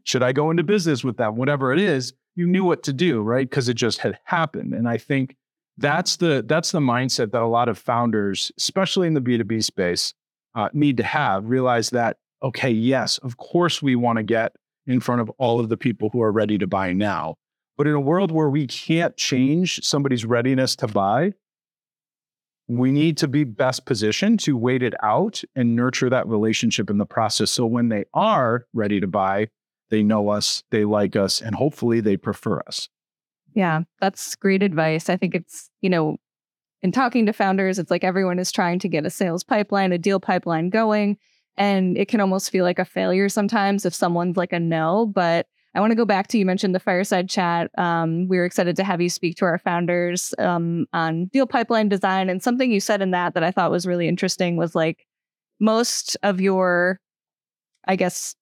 Should 0.04 0.22
I 0.22 0.32
go 0.32 0.50
into 0.50 0.64
business 0.64 1.04
with 1.04 1.18
them? 1.18 1.36
Whatever 1.36 1.72
it 1.72 1.78
is, 1.78 2.14
you 2.34 2.46
knew 2.46 2.64
what 2.64 2.82
to 2.84 2.92
do, 2.92 3.20
right? 3.20 3.48
Because 3.48 3.68
it 3.68 3.74
just 3.74 3.98
had 3.98 4.18
happened. 4.24 4.72
And 4.72 4.88
I 4.88 4.96
think 4.96 5.36
that's 5.76 6.16
the 6.16 6.42
that's 6.46 6.72
the 6.72 6.80
mindset 6.80 7.32
that 7.32 7.42
a 7.42 7.46
lot 7.46 7.68
of 7.68 7.78
founders, 7.78 8.50
especially 8.56 9.06
in 9.06 9.14
the 9.14 9.20
B2B 9.20 9.62
space, 9.62 10.14
uh, 10.54 10.70
need 10.72 10.96
to 10.96 11.02
have. 11.02 11.44
Realize 11.46 11.90
that, 11.90 12.16
okay, 12.42 12.70
yes, 12.70 13.18
of 13.18 13.36
course 13.36 13.82
we 13.82 13.94
want 13.94 14.16
to 14.16 14.22
get 14.22 14.52
in 14.86 15.00
front 15.00 15.20
of 15.20 15.30
all 15.38 15.60
of 15.60 15.68
the 15.68 15.76
people 15.76 16.08
who 16.10 16.22
are 16.22 16.32
ready 16.32 16.56
to 16.56 16.66
buy 16.66 16.94
now. 16.94 17.36
But 17.76 17.86
in 17.86 17.94
a 17.94 18.00
world 18.00 18.30
where 18.30 18.50
we 18.50 18.66
can't 18.66 19.16
change 19.16 19.80
somebody's 19.82 20.24
readiness 20.24 20.76
to 20.76 20.86
buy, 20.86 21.34
we 22.70 22.92
need 22.92 23.16
to 23.16 23.26
be 23.26 23.42
best 23.42 23.84
positioned 23.84 24.38
to 24.38 24.56
wait 24.56 24.82
it 24.82 24.94
out 25.02 25.42
and 25.56 25.74
nurture 25.74 26.08
that 26.08 26.28
relationship 26.28 26.88
in 26.88 26.98
the 26.98 27.06
process. 27.06 27.50
So 27.50 27.66
when 27.66 27.88
they 27.88 28.04
are 28.14 28.66
ready 28.72 29.00
to 29.00 29.08
buy, 29.08 29.48
they 29.90 30.04
know 30.04 30.28
us, 30.28 30.62
they 30.70 30.84
like 30.84 31.16
us, 31.16 31.40
and 31.40 31.56
hopefully 31.56 32.00
they 32.00 32.16
prefer 32.16 32.60
us. 32.68 32.88
Yeah, 33.54 33.80
that's 34.00 34.36
great 34.36 34.62
advice. 34.62 35.10
I 35.10 35.16
think 35.16 35.34
it's, 35.34 35.68
you 35.80 35.90
know, 35.90 36.18
in 36.80 36.92
talking 36.92 37.26
to 37.26 37.32
founders, 37.32 37.80
it's 37.80 37.90
like 37.90 38.04
everyone 38.04 38.38
is 38.38 38.52
trying 38.52 38.78
to 38.78 38.88
get 38.88 39.04
a 39.04 39.10
sales 39.10 39.42
pipeline, 39.42 39.90
a 39.90 39.98
deal 39.98 40.20
pipeline 40.20 40.70
going. 40.70 41.18
And 41.56 41.98
it 41.98 42.06
can 42.06 42.20
almost 42.20 42.50
feel 42.50 42.64
like 42.64 42.78
a 42.78 42.84
failure 42.84 43.28
sometimes 43.28 43.84
if 43.84 43.92
someone's 43.92 44.36
like 44.36 44.52
a 44.52 44.60
no. 44.60 45.06
But 45.06 45.46
I 45.74 45.80
want 45.80 45.92
to 45.92 45.96
go 45.96 46.04
back 46.04 46.26
to 46.28 46.38
you 46.38 46.44
mentioned 46.44 46.74
the 46.74 46.80
fireside 46.80 47.28
chat. 47.28 47.70
Um, 47.78 48.26
we 48.28 48.38
were 48.38 48.44
excited 48.44 48.74
to 48.76 48.84
have 48.84 49.00
you 49.00 49.08
speak 49.08 49.36
to 49.36 49.44
our 49.44 49.58
founders 49.58 50.34
um, 50.38 50.86
on 50.92 51.26
deal 51.26 51.46
pipeline 51.46 51.88
design. 51.88 52.28
And 52.28 52.42
something 52.42 52.72
you 52.72 52.80
said 52.80 53.00
in 53.00 53.12
that 53.12 53.34
that 53.34 53.44
I 53.44 53.52
thought 53.52 53.70
was 53.70 53.86
really 53.86 54.08
interesting 54.08 54.56
was 54.56 54.74
like 54.74 55.06
most 55.60 56.16
of 56.22 56.40
your, 56.40 56.98
I 57.86 57.94
guess, 57.94 58.34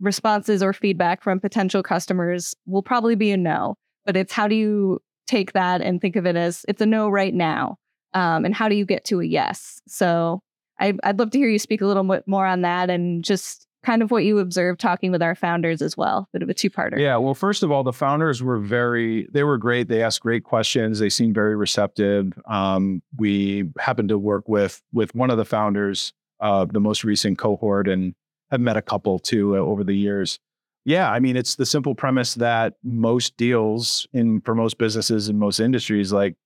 responses 0.00 0.62
or 0.62 0.72
feedback 0.72 1.22
from 1.22 1.38
potential 1.38 1.82
customers 1.82 2.54
will 2.64 2.82
probably 2.82 3.14
be 3.14 3.30
a 3.30 3.36
no, 3.36 3.74
but 4.06 4.16
it's 4.16 4.32
how 4.32 4.48
do 4.48 4.54
you 4.54 5.00
take 5.26 5.52
that 5.52 5.82
and 5.82 6.00
think 6.00 6.16
of 6.16 6.26
it 6.26 6.36
as 6.36 6.64
it's 6.66 6.80
a 6.80 6.86
no 6.86 7.10
right 7.10 7.34
now? 7.34 7.76
Um, 8.14 8.44
and 8.44 8.54
how 8.54 8.68
do 8.68 8.74
you 8.74 8.86
get 8.86 9.04
to 9.06 9.20
a 9.20 9.24
yes? 9.24 9.80
So 9.86 10.40
I, 10.80 10.94
I'd 11.04 11.18
love 11.18 11.30
to 11.32 11.38
hear 11.38 11.48
you 11.48 11.58
speak 11.58 11.82
a 11.82 11.86
little 11.86 12.02
bit 12.02 12.26
more 12.26 12.46
on 12.46 12.62
that 12.62 12.88
and 12.88 13.22
just 13.22 13.66
kind 13.84 14.02
of 14.02 14.10
what 14.10 14.24
you 14.24 14.38
observed 14.38 14.80
talking 14.80 15.10
with 15.10 15.22
our 15.22 15.34
founders 15.34 15.80
as 15.80 15.96
well. 15.96 16.28
A 16.28 16.38
bit 16.38 16.42
of 16.42 16.48
a 16.48 16.54
two-parter. 16.54 16.98
Yeah. 16.98 17.16
Well, 17.16 17.34
first 17.34 17.62
of 17.62 17.70
all, 17.70 17.82
the 17.82 17.92
founders 17.92 18.42
were 18.42 18.58
very, 18.58 19.26
they 19.32 19.42
were 19.42 19.58
great. 19.58 19.88
They 19.88 20.02
asked 20.02 20.20
great 20.20 20.44
questions. 20.44 20.98
They 20.98 21.08
seemed 21.08 21.34
very 21.34 21.56
receptive. 21.56 22.32
Um, 22.46 23.02
we 23.16 23.70
happened 23.78 24.10
to 24.10 24.18
work 24.18 24.48
with 24.48 24.82
with 24.92 25.14
one 25.14 25.30
of 25.30 25.38
the 25.38 25.44
founders, 25.44 26.12
uh, 26.40 26.66
the 26.66 26.80
most 26.80 27.04
recent 27.04 27.38
cohort, 27.38 27.88
and 27.88 28.14
have 28.50 28.60
met 28.60 28.76
a 28.76 28.82
couple 28.82 29.18
too 29.18 29.56
uh, 29.56 29.60
over 29.60 29.84
the 29.84 29.94
years. 29.94 30.38
Yeah, 30.84 31.10
I 31.10 31.20
mean, 31.20 31.36
it's 31.36 31.56
the 31.56 31.66
simple 31.66 31.94
premise 31.94 32.34
that 32.34 32.74
most 32.82 33.36
deals 33.36 34.06
in 34.12 34.40
for 34.40 34.54
most 34.54 34.78
businesses 34.78 35.28
in 35.28 35.38
most 35.38 35.60
industries 35.60 36.12
like 36.12 36.36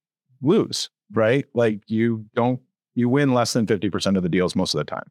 lose, 0.42 0.90
right? 1.12 1.44
Like 1.54 1.80
you 1.86 2.26
don't 2.34 2.60
you 2.94 3.08
win 3.08 3.34
less 3.34 3.52
than 3.52 3.66
50% 3.66 4.16
of 4.16 4.22
the 4.22 4.28
deals 4.28 4.54
most 4.54 4.74
of 4.74 4.78
the 4.78 4.84
time. 4.84 5.08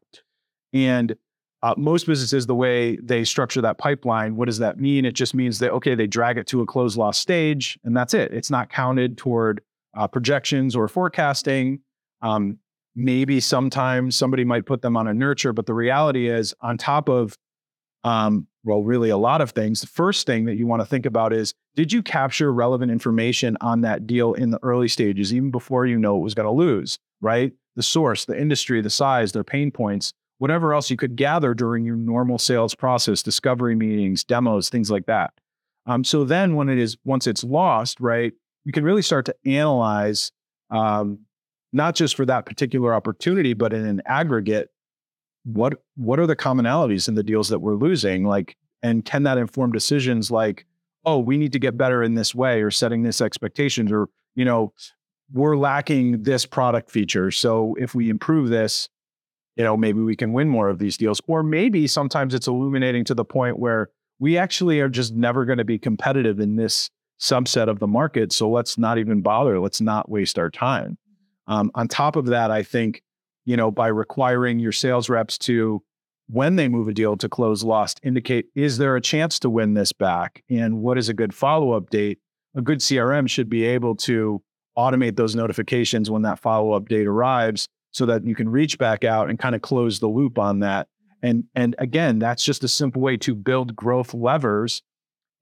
And 0.72 1.16
uh, 1.64 1.74
most 1.78 2.06
businesses, 2.06 2.44
the 2.46 2.54
way 2.54 2.96
they 2.96 3.24
structure 3.24 3.62
that 3.62 3.78
pipeline, 3.78 4.36
what 4.36 4.44
does 4.44 4.58
that 4.58 4.78
mean? 4.78 5.06
It 5.06 5.14
just 5.14 5.34
means 5.34 5.60
that, 5.60 5.72
okay, 5.72 5.94
they 5.94 6.06
drag 6.06 6.36
it 6.36 6.46
to 6.48 6.60
a 6.60 6.66
close 6.66 6.94
loss 6.94 7.16
stage 7.16 7.78
and 7.84 7.96
that's 7.96 8.12
it. 8.12 8.34
It's 8.34 8.50
not 8.50 8.68
counted 8.68 9.16
toward 9.16 9.62
uh, 9.96 10.06
projections 10.06 10.76
or 10.76 10.88
forecasting. 10.88 11.80
Um, 12.20 12.58
maybe 12.94 13.40
sometimes 13.40 14.14
somebody 14.14 14.44
might 14.44 14.66
put 14.66 14.82
them 14.82 14.94
on 14.94 15.08
a 15.08 15.14
nurture, 15.14 15.54
but 15.54 15.64
the 15.64 15.72
reality 15.72 16.28
is, 16.28 16.54
on 16.60 16.76
top 16.76 17.08
of, 17.08 17.38
um, 18.04 18.46
well, 18.62 18.82
really 18.82 19.08
a 19.08 19.16
lot 19.16 19.40
of 19.40 19.52
things, 19.52 19.80
the 19.80 19.86
first 19.86 20.26
thing 20.26 20.44
that 20.44 20.56
you 20.56 20.66
want 20.66 20.82
to 20.82 20.86
think 20.86 21.06
about 21.06 21.32
is 21.32 21.54
did 21.76 21.94
you 21.94 22.02
capture 22.02 22.52
relevant 22.52 22.92
information 22.92 23.56
on 23.62 23.80
that 23.80 24.06
deal 24.06 24.34
in 24.34 24.50
the 24.50 24.58
early 24.62 24.88
stages, 24.88 25.32
even 25.32 25.50
before 25.50 25.86
you 25.86 25.98
know 25.98 26.18
it 26.18 26.22
was 26.22 26.34
going 26.34 26.44
to 26.44 26.52
lose, 26.52 26.98
right? 27.22 27.54
The 27.74 27.82
source, 27.82 28.26
the 28.26 28.38
industry, 28.38 28.82
the 28.82 28.90
size, 28.90 29.32
their 29.32 29.44
pain 29.44 29.70
points, 29.70 30.12
whatever 30.38 30.74
else 30.74 30.90
you 30.90 30.96
could 30.96 31.16
gather 31.16 31.54
during 31.54 31.84
your 31.84 31.96
normal 31.96 32.38
sales 32.38 32.74
process, 32.74 33.22
discovery 33.22 33.74
meetings, 33.74 34.24
demos, 34.24 34.68
things 34.68 34.90
like 34.90 35.06
that. 35.06 35.32
Um, 35.86 36.02
so 36.04 36.24
then 36.24 36.56
when 36.56 36.68
it 36.68 36.78
is, 36.78 36.96
once 37.04 37.26
it's 37.26 37.44
lost, 37.44 38.00
right, 38.00 38.32
you 38.64 38.72
can 38.72 38.84
really 38.84 39.02
start 39.02 39.26
to 39.26 39.34
analyze 39.44 40.32
um, 40.70 41.20
not 41.72 41.94
just 41.94 42.16
for 42.16 42.24
that 42.24 42.46
particular 42.46 42.94
opportunity, 42.94 43.52
but 43.52 43.72
in 43.72 43.84
an 43.84 44.02
aggregate, 44.06 44.70
what 45.44 45.74
what 45.96 46.18
are 46.18 46.26
the 46.26 46.36
commonalities 46.36 47.06
in 47.06 47.14
the 47.14 47.22
deals 47.22 47.48
that 47.48 47.58
we're 47.58 47.74
losing? 47.74 48.24
Like, 48.24 48.56
and 48.82 49.04
can 49.04 49.24
that 49.24 49.36
inform 49.36 49.72
decisions 49.72 50.30
like, 50.30 50.64
oh, 51.04 51.18
we 51.18 51.36
need 51.36 51.52
to 51.52 51.58
get 51.58 51.76
better 51.76 52.02
in 52.02 52.14
this 52.14 52.34
way, 52.34 52.62
or 52.62 52.70
setting 52.70 53.02
this 53.02 53.20
expectations, 53.20 53.92
or 53.92 54.08
you 54.34 54.44
know, 54.44 54.72
we're 55.32 55.56
lacking 55.56 56.22
this 56.22 56.46
product 56.46 56.90
feature. 56.90 57.30
So 57.30 57.74
if 57.78 57.94
we 57.94 58.08
improve 58.08 58.48
this, 58.48 58.88
you 59.56 59.64
know, 59.64 59.76
maybe 59.76 60.00
we 60.00 60.16
can 60.16 60.32
win 60.32 60.48
more 60.48 60.68
of 60.68 60.78
these 60.78 60.96
deals. 60.96 61.20
Or 61.26 61.42
maybe 61.42 61.86
sometimes 61.86 62.34
it's 62.34 62.46
illuminating 62.46 63.04
to 63.04 63.14
the 63.14 63.24
point 63.24 63.58
where 63.58 63.90
we 64.18 64.36
actually 64.36 64.80
are 64.80 64.88
just 64.88 65.14
never 65.14 65.44
going 65.44 65.58
to 65.58 65.64
be 65.64 65.78
competitive 65.78 66.40
in 66.40 66.56
this 66.56 66.90
subset 67.20 67.68
of 67.68 67.78
the 67.78 67.86
market. 67.86 68.32
So 68.32 68.50
let's 68.50 68.76
not 68.76 68.98
even 68.98 69.22
bother. 69.22 69.60
Let's 69.60 69.80
not 69.80 70.10
waste 70.10 70.38
our 70.38 70.50
time. 70.50 70.98
Um, 71.46 71.70
on 71.74 71.88
top 71.88 72.16
of 72.16 72.26
that, 72.26 72.50
I 72.50 72.62
think, 72.62 73.02
you 73.44 73.56
know, 73.56 73.70
by 73.70 73.88
requiring 73.88 74.58
your 74.58 74.72
sales 74.72 75.08
reps 75.08 75.38
to, 75.38 75.82
when 76.28 76.56
they 76.56 76.68
move 76.68 76.88
a 76.88 76.94
deal 76.94 77.16
to 77.18 77.28
close 77.28 77.62
lost, 77.62 78.00
indicate 78.02 78.46
is 78.54 78.78
there 78.78 78.96
a 78.96 79.00
chance 79.00 79.38
to 79.40 79.50
win 79.50 79.74
this 79.74 79.92
back? 79.92 80.42
And 80.48 80.78
what 80.80 80.96
is 80.96 81.08
a 81.08 81.14
good 81.14 81.34
follow 81.34 81.72
up 81.72 81.90
date? 81.90 82.18
A 82.56 82.62
good 82.62 82.78
CRM 82.78 83.28
should 83.28 83.50
be 83.50 83.64
able 83.64 83.94
to 83.96 84.42
automate 84.76 85.16
those 85.16 85.36
notifications 85.36 86.10
when 86.10 86.22
that 86.22 86.38
follow 86.38 86.72
up 86.72 86.88
date 86.88 87.06
arrives 87.06 87.68
so 87.94 88.06
that 88.06 88.26
you 88.26 88.34
can 88.34 88.48
reach 88.48 88.76
back 88.76 89.04
out 89.04 89.30
and 89.30 89.38
kind 89.38 89.54
of 89.54 89.62
close 89.62 90.00
the 90.00 90.08
loop 90.08 90.38
on 90.38 90.60
that. 90.60 90.88
And, 91.22 91.44
and 91.54 91.74
again, 91.78 92.18
that's 92.18 92.44
just 92.44 92.64
a 92.64 92.68
simple 92.68 93.00
way 93.00 93.16
to 93.18 93.34
build 93.34 93.74
growth 93.74 94.12
levers 94.12 94.82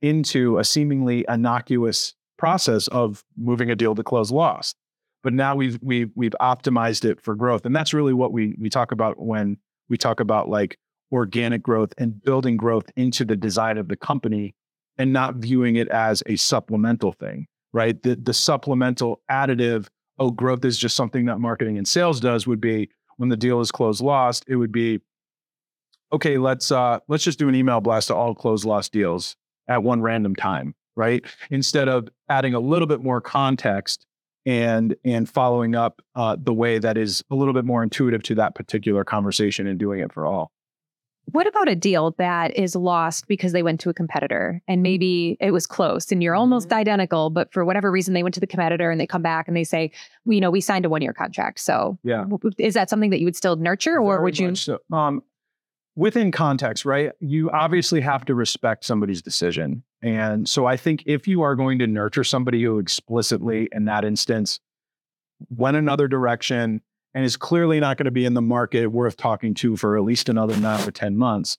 into 0.00 0.59
a 0.59 0.64
seemingly 0.64 1.25
innocuous 1.28 2.14
process 2.38 2.88
of 2.88 3.25
moving 3.37 3.71
a 3.71 3.75
deal 3.75 3.94
to 3.94 4.02
close 4.02 4.30
lost 4.30 4.76
but 5.23 5.32
now 5.32 5.54
we've 5.54 5.78
we've 5.82 6.11
we've 6.16 6.35
optimized 6.40 7.04
it 7.04 7.21
for 7.21 7.37
growth. 7.37 7.64
And 7.64 7.75
that's 7.75 7.94
really 7.94 8.12
what 8.12 8.32
we 8.32 8.56
we 8.59 8.68
talk 8.68 8.90
about 8.90 9.21
when 9.21 9.56
we 9.88 9.97
talk 9.97 10.18
about 10.18 10.49
like 10.49 10.76
organic 11.12 11.62
growth 11.62 11.94
and 11.97 12.21
building 12.23 12.56
growth 12.56 12.90
into 12.97 13.25
the 13.25 13.37
design 13.37 13.78
of 13.78 13.87
the 13.87 13.97
company 13.97 14.54
and 14.99 15.12
not 15.12 15.37
viewing 15.37 15.76
it 15.76 15.87
as 15.90 16.25
a 16.26 16.35
supplemental 16.35 17.12
thing 17.12 17.47
right? 17.73 18.02
The 18.02 18.16
the 18.16 18.35
supplemental 18.35 19.23
additive 19.30 19.88
oh 20.19 20.31
growth 20.31 20.64
is 20.64 20.78
just 20.78 20.97
something 20.97 21.26
that 21.26 21.38
marketing 21.38 21.78
and 21.78 21.87
sales 21.87 22.21
does 22.21 22.47
would 22.47 22.61
be 22.61 22.88
when 23.16 23.28
the 23.28 23.37
deal 23.37 23.61
is 23.61 23.71
closed 23.71 24.00
lost 24.00 24.45
it 24.49 24.57
would 24.57 24.73
be 24.73 25.00
okay 26.12 26.38
let's 26.38 26.71
uh 26.71 26.99
let's 27.09 27.25
just 27.25 27.38
do 27.38 27.49
an 27.49 27.54
email 27.54 27.81
blast 27.81 28.09
to 28.09 28.14
all 28.14 28.35
closed 28.35 28.64
lost 28.64 28.92
deals 28.92 29.37
at 29.69 29.83
one 29.83 30.00
random 30.00 30.35
time 30.35 30.75
right 30.97 31.25
instead 31.50 31.88
of 31.88 32.09
adding 32.28 32.54
a 32.54 32.61
little 32.61 32.88
bit 32.88 33.02
more 33.02 33.21
context 33.21 34.07
and 34.45 34.97
and 35.04 35.28
following 35.28 35.75
up 35.75 36.02
uh, 36.14 36.37
the 36.40 36.52
way 36.52 36.78
that 36.78 36.97
is 36.97 37.23
a 37.31 37.35
little 37.35 37.54
bit 37.54 37.64
more 37.64 37.83
intuitive 37.83 38.23
to 38.25 38.35
that 38.37 38.54
particular 38.54 39.04
conversation 39.04 39.66
and 39.66 39.78
doing 39.78 40.00
it 40.00 40.12
for 40.12 40.26
all. 40.26 40.50
What 41.26 41.47
about 41.47 41.69
a 41.69 41.76
deal 41.76 42.14
that 42.19 42.57
is 42.57 42.75
lost 42.75 43.29
because 43.29 43.52
they 43.52 43.62
went 43.62 43.81
to 43.81 43.91
a 43.91 43.95
competitor 43.95 44.61
and 44.67 44.83
maybe 44.83 45.37
it 45.41 45.52
was 45.52 45.67
close 45.67 46.11
and 46.11 46.23
you're 46.23 46.35
almost 46.35 46.69
mm-hmm. 46.69 46.79
identical, 46.79 47.31
but 47.31 47.52
for 47.52 47.64
whatever 47.64 47.91
reason 47.91 48.12
they 48.12 48.23
went 48.23 48.35
to 48.35 48.41
the 48.41 48.47
competitor 48.47 48.91
and 48.91 49.00
they 49.00 49.07
come 49.07 49.23
back 49.23 49.47
and 49.47 49.57
they 49.57 49.64
say, 49.64 49.93
well, 50.25 50.35
you 50.35 50.41
know, 50.41 50.50
we 50.50 50.61
signed 50.61 50.85
a 50.85 50.88
one 50.88 51.00
year 51.00 51.12
contract. 51.12 51.61
So 51.61 51.99
yeah, 52.02 52.25
is 52.59 52.75
that 52.75 52.91
something 52.91 53.11
that 53.11 53.21
you 53.21 53.26
would 53.26 53.37
still 53.37 53.57
nurture 53.57 54.00
or 54.00 54.17
Very 54.17 54.25
would 54.25 54.38
you? 54.38 54.55
So. 54.57 54.79
Um, 54.93 55.23
within 55.95 56.33
context, 56.33 56.85
right? 56.85 57.12
You 57.21 57.50
obviously 57.50 58.00
have 58.00 58.25
to 58.26 58.35
respect 58.35 58.85
somebody's 58.85 59.23
decision. 59.23 59.85
And 60.02 60.49
so 60.49 60.67
I 60.67 60.76
think 60.76 61.05
if 61.07 61.29
you 61.29 61.43
are 61.43 61.55
going 61.55 61.79
to 61.79 61.87
nurture 61.87 62.25
somebody 62.25 62.62
who 62.62 62.79
explicitly, 62.79 63.69
in 63.73 63.85
that 63.85 64.05
instance, 64.05 64.59
went 65.50 65.76
another 65.76 66.09
direction 66.09 66.81
and 67.14 67.25
is 67.25 67.37
clearly 67.37 67.81
not 67.81 67.97
going 67.97 68.07
to 68.07 68.11
be 68.11 68.25
in 68.25 68.35
the 68.35 68.42
market 68.42 68.87
worth 68.87 69.16
talking 69.16 69.54
to 69.54 69.76
for 69.76 69.97
at 69.97 70.04
least 70.04 70.28
another 70.28 70.57
nine 70.57 70.87
or 70.87 70.90
10 70.90 71.16
months, 71.16 71.59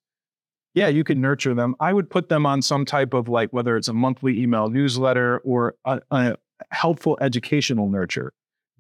yeah, 0.74 0.88
you 0.88 1.04
can 1.04 1.22
nurture 1.22 1.54
them. 1.54 1.76
I 1.80 1.94
would 1.94 2.10
put 2.10 2.30
them 2.30 2.46
on 2.46 2.62
some 2.62 2.86
type 2.86 3.14
of 3.14 3.30
like 3.30 3.54
whether 3.54 3.78
it's 3.78 3.88
a 3.88 3.94
monthly 3.94 4.42
email 4.42 4.70
newsletter 4.70 5.40
or 5.40 5.76
a, 5.86 6.02
a 6.10 6.38
helpful 6.72 7.18
educational 7.22 7.90
nurture. 7.90 8.34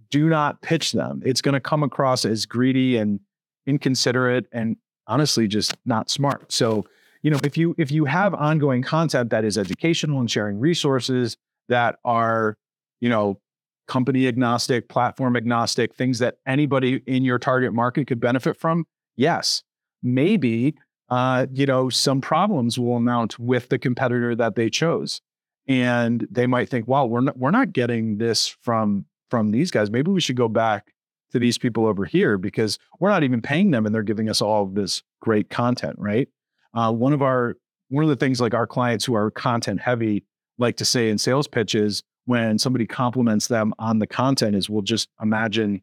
Do 0.09 0.27
not 0.27 0.61
pitch 0.61 0.91
them. 0.91 1.21
It's 1.25 1.41
going 1.41 1.53
to 1.53 1.59
come 1.59 1.83
across 1.83 2.25
as 2.25 2.45
greedy 2.45 2.97
and 2.97 3.19
inconsiderate 3.65 4.47
and 4.51 4.77
honestly 5.07 5.47
just 5.47 5.75
not 5.85 6.09
smart. 6.09 6.51
So, 6.51 6.85
you 7.21 7.31
know, 7.31 7.39
if 7.43 7.57
you 7.57 7.75
if 7.77 7.91
you 7.91 8.05
have 8.05 8.33
ongoing 8.33 8.81
content 8.81 9.29
that 9.29 9.45
is 9.45 9.57
educational 9.57 10.19
and 10.19 10.29
sharing 10.29 10.59
resources 10.59 11.37
that 11.69 11.97
are, 12.03 12.57
you 12.99 13.09
know, 13.09 13.39
company 13.87 14.27
agnostic, 14.27 14.89
platform 14.89 15.35
agnostic, 15.35 15.93
things 15.93 16.19
that 16.19 16.35
anybody 16.47 17.01
in 17.05 17.23
your 17.23 17.39
target 17.39 17.73
market 17.73 18.07
could 18.07 18.19
benefit 18.19 18.57
from, 18.57 18.85
yes. 19.15 19.63
Maybe 20.01 20.75
uh, 21.09 21.45
you 21.53 21.67
know, 21.67 21.89
some 21.89 22.21
problems 22.21 22.79
will 22.79 22.95
amount 22.97 23.37
with 23.37 23.69
the 23.69 23.77
competitor 23.77 24.35
that 24.35 24.55
they 24.55 24.67
chose. 24.67 25.21
And 25.67 26.27
they 26.31 26.47
might 26.47 26.69
think, 26.69 26.87
wow, 26.87 27.05
we're 27.05 27.21
not, 27.21 27.37
we're 27.37 27.51
not 27.51 27.71
getting 27.71 28.17
this 28.17 28.47
from 28.47 29.05
from 29.29 29.51
these 29.51 29.69
guys. 29.69 29.91
Maybe 29.91 30.09
we 30.09 30.21
should 30.21 30.35
go 30.35 30.47
back 30.47 30.91
to 31.31 31.39
these 31.39 31.57
people 31.59 31.85
over 31.85 32.05
here 32.05 32.37
because 32.39 32.79
we're 32.99 33.09
not 33.09 33.23
even 33.23 33.41
paying 33.41 33.69
them 33.69 33.85
and 33.85 33.93
they're 33.93 34.01
giving 34.01 34.27
us 34.27 34.41
all 34.41 34.63
of 34.63 34.75
this 34.75 35.03
great 35.21 35.49
content, 35.51 35.95
right? 35.99 36.27
Uh, 36.73 36.91
one 36.91 37.13
of 37.13 37.21
our 37.21 37.57
one 37.89 38.03
of 38.03 38.09
the 38.09 38.15
things 38.15 38.41
like 38.41 38.55
our 38.55 38.65
clients 38.65 39.05
who 39.05 39.13
are 39.13 39.29
content 39.29 39.81
heavy 39.81 40.25
like 40.57 40.77
to 40.77 40.85
say 40.85 41.09
in 41.09 41.17
sales 41.19 41.47
pitches 41.47 42.01
when 42.25 42.57
somebody 42.57 42.85
compliments 42.85 43.47
them 43.47 43.73
on 43.79 43.99
the 43.99 44.07
content 44.07 44.55
is 44.55 44.69
we'll 44.69 44.81
just 44.81 45.09
imagine 45.21 45.81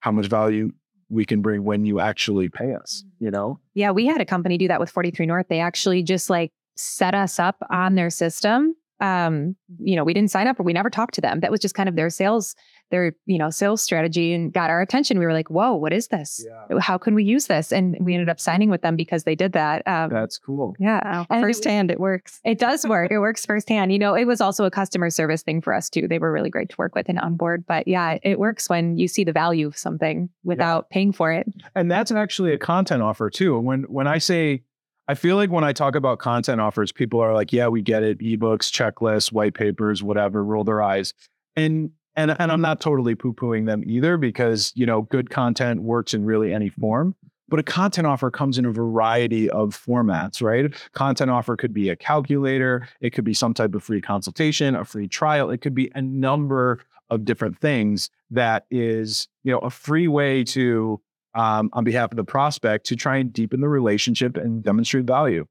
how 0.00 0.12
much 0.12 0.26
value 0.26 0.72
we 1.08 1.24
can 1.24 1.40
bring 1.40 1.64
when 1.64 1.84
you 1.84 2.00
actually 2.00 2.48
pay 2.48 2.74
us, 2.74 3.04
you 3.18 3.30
know? 3.30 3.60
Yeah, 3.74 3.90
we 3.90 4.06
had 4.06 4.20
a 4.20 4.24
company 4.24 4.58
do 4.58 4.68
that 4.68 4.80
with 4.80 4.90
43 4.90 5.26
North. 5.26 5.46
They 5.48 5.60
actually 5.60 6.02
just 6.02 6.30
like 6.30 6.52
set 6.76 7.14
us 7.14 7.38
up 7.38 7.56
on 7.70 7.94
their 7.94 8.10
system. 8.10 8.74
Um, 9.00 9.56
you 9.78 9.96
know, 9.96 10.04
we 10.04 10.14
didn't 10.14 10.30
sign 10.30 10.46
up 10.46 10.58
or 10.58 10.62
we 10.62 10.72
never 10.72 10.90
talked 10.90 11.14
to 11.14 11.20
them. 11.20 11.40
That 11.40 11.50
was 11.50 11.60
just 11.60 11.74
kind 11.74 11.88
of 11.88 11.96
their 11.96 12.10
sales, 12.10 12.54
their, 12.90 13.14
you 13.26 13.38
know, 13.38 13.50
sales 13.50 13.82
strategy 13.82 14.32
and 14.32 14.52
got 14.52 14.70
our 14.70 14.80
attention. 14.80 15.18
We 15.18 15.26
were 15.26 15.32
like, 15.32 15.50
whoa, 15.50 15.74
what 15.74 15.92
is 15.92 16.08
this? 16.08 16.46
Yeah. 16.46 16.78
How 16.78 16.98
can 16.98 17.14
we 17.14 17.24
use 17.24 17.46
this? 17.46 17.72
And 17.72 17.96
we 18.00 18.14
ended 18.14 18.28
up 18.28 18.40
signing 18.40 18.70
with 18.70 18.82
them 18.82 18.96
because 18.96 19.24
they 19.24 19.34
did 19.34 19.52
that. 19.52 19.86
Um, 19.86 20.10
That's 20.10 20.38
cool. 20.38 20.74
Yeah. 20.78 21.24
And 21.28 21.42
firsthand, 21.42 21.90
it, 21.90 21.94
it 21.94 22.00
works. 22.00 22.40
It 22.44 22.58
does 22.58 22.86
work. 22.86 23.10
It 23.10 23.18
works 23.18 23.44
firsthand. 23.44 23.92
You 23.92 23.98
know, 23.98 24.14
it 24.14 24.24
was 24.24 24.40
also 24.40 24.64
a 24.64 24.70
customer 24.70 25.10
service 25.10 25.42
thing 25.42 25.60
for 25.60 25.74
us 25.74 25.90
too. 25.90 26.08
They 26.08 26.18
were 26.18 26.32
really 26.32 26.50
great 26.50 26.70
to 26.70 26.76
work 26.78 26.94
with 26.94 27.08
and 27.08 27.18
on 27.18 27.36
board. 27.36 27.64
But 27.66 27.88
yeah, 27.88 28.18
it 28.22 28.38
works 28.38 28.68
when 28.68 28.96
you 28.96 29.08
see 29.08 29.24
the 29.24 29.32
value 29.32 29.66
of 29.66 29.76
something 29.76 30.30
without 30.44 30.86
yeah. 30.90 30.94
paying 30.94 31.12
for 31.12 31.32
it. 31.32 31.46
And 31.74 31.90
that's 31.90 32.12
actually 32.12 32.52
a 32.52 32.58
content 32.58 33.02
offer 33.02 33.30
too. 33.30 33.58
When 33.58 33.82
when 33.84 34.06
I 34.06 34.18
say 34.18 34.62
I 35.08 35.14
feel 35.14 35.36
like 35.36 35.50
when 35.50 35.64
I 35.64 35.72
talk 35.72 35.94
about 35.94 36.18
content 36.18 36.60
offers, 36.60 36.90
people 36.90 37.20
are 37.20 37.32
like, 37.32 37.52
yeah, 37.52 37.68
we 37.68 37.80
get 37.80 38.02
it. 38.02 38.18
Ebooks, 38.18 38.70
checklists, 38.70 39.30
white 39.32 39.54
papers, 39.54 40.02
whatever, 40.02 40.44
roll 40.44 40.64
their 40.64 40.82
eyes. 40.82 41.14
And 41.54 41.90
and 42.16 42.34
and 42.38 42.50
I'm 42.50 42.60
not 42.60 42.80
totally 42.80 43.14
poo-pooing 43.14 43.66
them 43.66 43.82
either 43.86 44.16
because, 44.16 44.72
you 44.74 44.86
know, 44.86 45.02
good 45.02 45.30
content 45.30 45.82
works 45.82 46.14
in 46.14 46.24
really 46.24 46.52
any 46.52 46.70
form. 46.70 47.14
But 47.48 47.60
a 47.60 47.62
content 47.62 48.08
offer 48.08 48.30
comes 48.30 48.58
in 48.58 48.64
a 48.64 48.72
variety 48.72 49.48
of 49.48 49.80
formats, 49.80 50.42
right? 50.42 50.74
Content 50.92 51.30
offer 51.30 51.56
could 51.56 51.72
be 51.72 51.88
a 51.90 51.96
calculator, 51.96 52.88
it 53.00 53.10
could 53.10 53.24
be 53.24 53.34
some 53.34 53.54
type 53.54 53.74
of 53.76 53.84
free 53.84 54.00
consultation, 54.00 54.74
a 54.74 54.84
free 54.84 55.06
trial, 55.06 55.50
it 55.50 55.58
could 55.58 55.74
be 55.74 55.92
a 55.94 56.02
number 56.02 56.80
of 57.08 57.24
different 57.24 57.56
things 57.60 58.10
that 58.30 58.66
is, 58.68 59.28
you 59.44 59.52
know, 59.52 59.60
a 59.60 59.70
free 59.70 60.08
way 60.08 60.42
to 60.42 61.00
um, 61.36 61.70
on 61.74 61.84
behalf 61.84 62.10
of 62.10 62.16
the 62.16 62.24
prospect 62.24 62.86
to 62.86 62.96
try 62.96 63.18
and 63.18 63.32
deepen 63.32 63.60
the 63.60 63.68
relationship 63.68 64.36
and 64.36 64.64
demonstrate 64.64 65.04
value. 65.04 65.46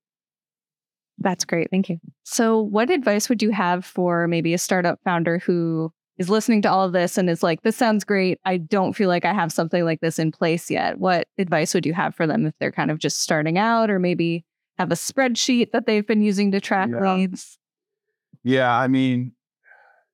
That's 1.20 1.46
great. 1.46 1.70
Thank 1.72 1.88
you. 1.88 2.00
So, 2.24 2.60
what 2.60 2.90
advice 2.90 3.30
would 3.30 3.42
you 3.42 3.52
have 3.52 3.86
for 3.86 4.28
maybe 4.28 4.54
a 4.54 4.58
startup 4.58 5.00
founder 5.06 5.40
who 5.40 5.94
is 6.18 6.30
listening 6.30 6.62
to 6.64 6.70
all 6.70 6.84
of 6.84 6.92
this 6.92 7.18
and 7.18 7.30
is 7.30 7.44
like, 7.44 7.62
this 7.62 7.76
sounds 7.76 8.04
great. 8.04 8.40
I 8.46 8.58
don't 8.58 8.94
feel 8.94 9.10
like 9.10 9.26
I 9.26 9.34
have 9.34 9.52
something 9.52 9.84
like 9.86 10.02
this 10.02 10.20
in 10.20 10.32
place 10.32 10.70
yet. 10.70 10.98
What 10.98 11.28
advice 11.38 11.74
would 11.74 11.86
you 11.86 11.94
have 11.94 12.16
for 12.16 12.26
them 12.28 12.46
if 12.46 12.54
they're 12.60 12.72
kind 12.72 12.92
of 12.92 13.00
just 13.00 13.22
starting 13.22 13.58
out 13.58 13.90
or 13.90 14.00
maybe 14.00 14.46
have 14.78 14.92
a 14.92 14.96
spreadsheet 14.96 15.72
that 15.72 15.86
they've 15.86 16.06
been 16.06 16.22
using 16.22 16.52
to 16.52 16.60
track 16.60 16.90
yeah. 16.92 17.16
leads? 17.16 17.58
Yeah, 18.44 18.74
I 18.74 18.88
mean, 18.88 19.34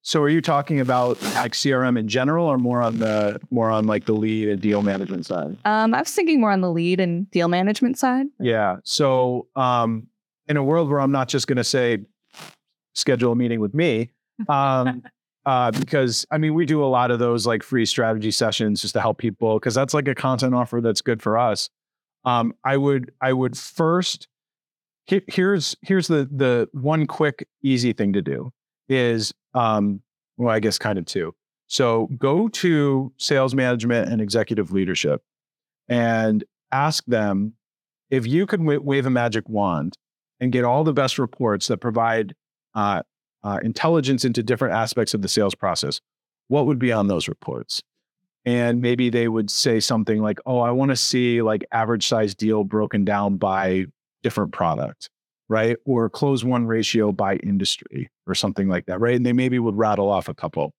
so 0.04 0.22
are 0.22 0.30
you 0.30 0.42
talking 0.42 0.80
about 0.80 1.22
like 1.22 1.54
CRM 1.54 1.98
in 1.98 2.08
general 2.08 2.48
or 2.48 2.58
more 2.58 2.82
on 2.82 2.98
the 3.00 3.40
more 3.52 3.70
on 3.70 3.86
like 3.86 4.06
the 4.06 4.14
lead 4.14 4.50
and 4.50 4.60
deal 4.60 4.82
management 4.82 5.26
side? 5.26 5.56
Um, 5.64 5.94
I 5.94 6.00
was 6.00 6.12
thinking 6.12 6.42
more 6.42 6.52
on 6.52 6.62
the 6.62 6.72
lead 6.72 7.00
and 7.00 7.30
deal 7.30 7.48
management 7.48 8.00
side. 8.00 8.26
Yeah. 8.40 8.78
So 8.84 9.48
um 9.56 10.08
in 10.48 10.58
a 10.58 10.64
world 10.64 10.90
where 10.90 11.00
I'm 11.00 11.12
not 11.12 11.28
just 11.28 11.48
gonna 11.48 11.64
say 11.64 12.00
schedule 12.96 13.34
a 13.34 13.36
meeting 13.36 13.60
with 13.60 13.76
me, 13.76 14.10
um, 14.50 15.04
uh, 15.46 15.72
because 15.72 16.26
I 16.32 16.40
mean 16.40 16.56
we 16.56 16.66
do 16.66 16.84
a 16.84 16.88
lot 16.88 17.12
of 17.12 17.20
those 17.20 17.46
like 17.46 17.62
free 17.62 17.86
strategy 17.86 18.32
sessions 18.32 18.82
just 18.82 18.96
to 18.96 19.02
help 19.02 19.20
people 19.20 19.60
because 19.60 19.76
that's 19.76 19.94
like 19.94 20.08
a 20.08 20.16
content 20.16 20.56
offer 20.56 20.82
that's 20.82 21.02
good 21.02 21.22
for 21.22 21.38
us. 21.38 21.70
Um, 22.26 22.54
I 22.64 22.78
would 22.78 23.12
I 23.22 23.34
would 23.34 23.56
first 23.56 24.28
here's 25.06 25.76
here's 25.82 26.08
the 26.08 26.28
the 26.32 26.70
one 26.74 27.06
quick 27.06 27.48
easy 27.64 27.94
thing 27.94 28.14
to 28.14 28.22
do 28.22 28.52
is 28.92 29.34
um, 29.54 30.02
well, 30.38 30.54
I 30.54 30.60
guess 30.60 30.78
kind 30.78 31.00
of 31.00 31.06
two. 31.06 31.34
So 31.68 32.10
go 32.18 32.50
to 32.50 33.14
sales 33.18 33.56
management 33.56 34.12
and 34.12 34.22
executive 34.22 34.72
leadership 34.72 35.22
and 35.88 36.44
ask 36.72 37.06
them 37.06 37.54
if 38.10 38.28
you 38.28 38.46
could 38.46 38.60
w- 38.60 38.82
wave 38.82 39.06
a 39.06 39.10
magic 39.10 39.48
wand 39.48 39.98
and 40.40 40.52
get 40.52 40.66
all 40.66 40.84
the 40.84 40.94
best 40.94 41.18
reports 41.18 41.68
that 41.68 41.78
provide 41.78 42.36
uh, 42.76 43.04
uh, 43.44 43.60
intelligence 43.64 44.26
into 44.26 44.44
different 44.44 44.74
aspects 44.76 45.14
of 45.14 45.22
the 45.22 45.28
sales 45.28 45.56
process, 45.56 46.02
what 46.50 46.66
would 46.66 46.80
be 46.80 46.92
on 46.92 47.08
those 47.08 47.28
reports? 47.28 47.82
And 48.44 48.82
maybe 48.82 49.10
they 49.10 49.28
would 49.28 49.52
say 49.52 49.80
something 49.80 50.22
like, 50.22 50.40
"Oh, 50.46 50.60
I 50.60 50.72
want 50.72 50.90
to 50.90 50.96
see 50.96 51.42
like 51.42 51.64
average 51.72 52.08
size 52.08 52.34
deal 52.34 52.64
broken 52.64 53.06
down 53.06 53.38
by 53.38 53.86
different 54.24 54.52
product." 54.52 55.10
Right? 55.52 55.76
Or 55.84 56.10
close 56.10 56.46
won 56.46 56.66
ratio 56.66 57.12
by 57.12 57.36
industry 57.36 58.10
or 58.26 58.34
something 58.34 58.70
like 58.70 58.86
that, 58.86 59.02
right? 59.02 59.18
And 59.18 59.26
they 59.26 59.34
maybe 59.34 59.60
would 59.60 59.76
rattle 59.76 60.10
off 60.10 60.30
a 60.30 60.34
couple. 60.34 60.74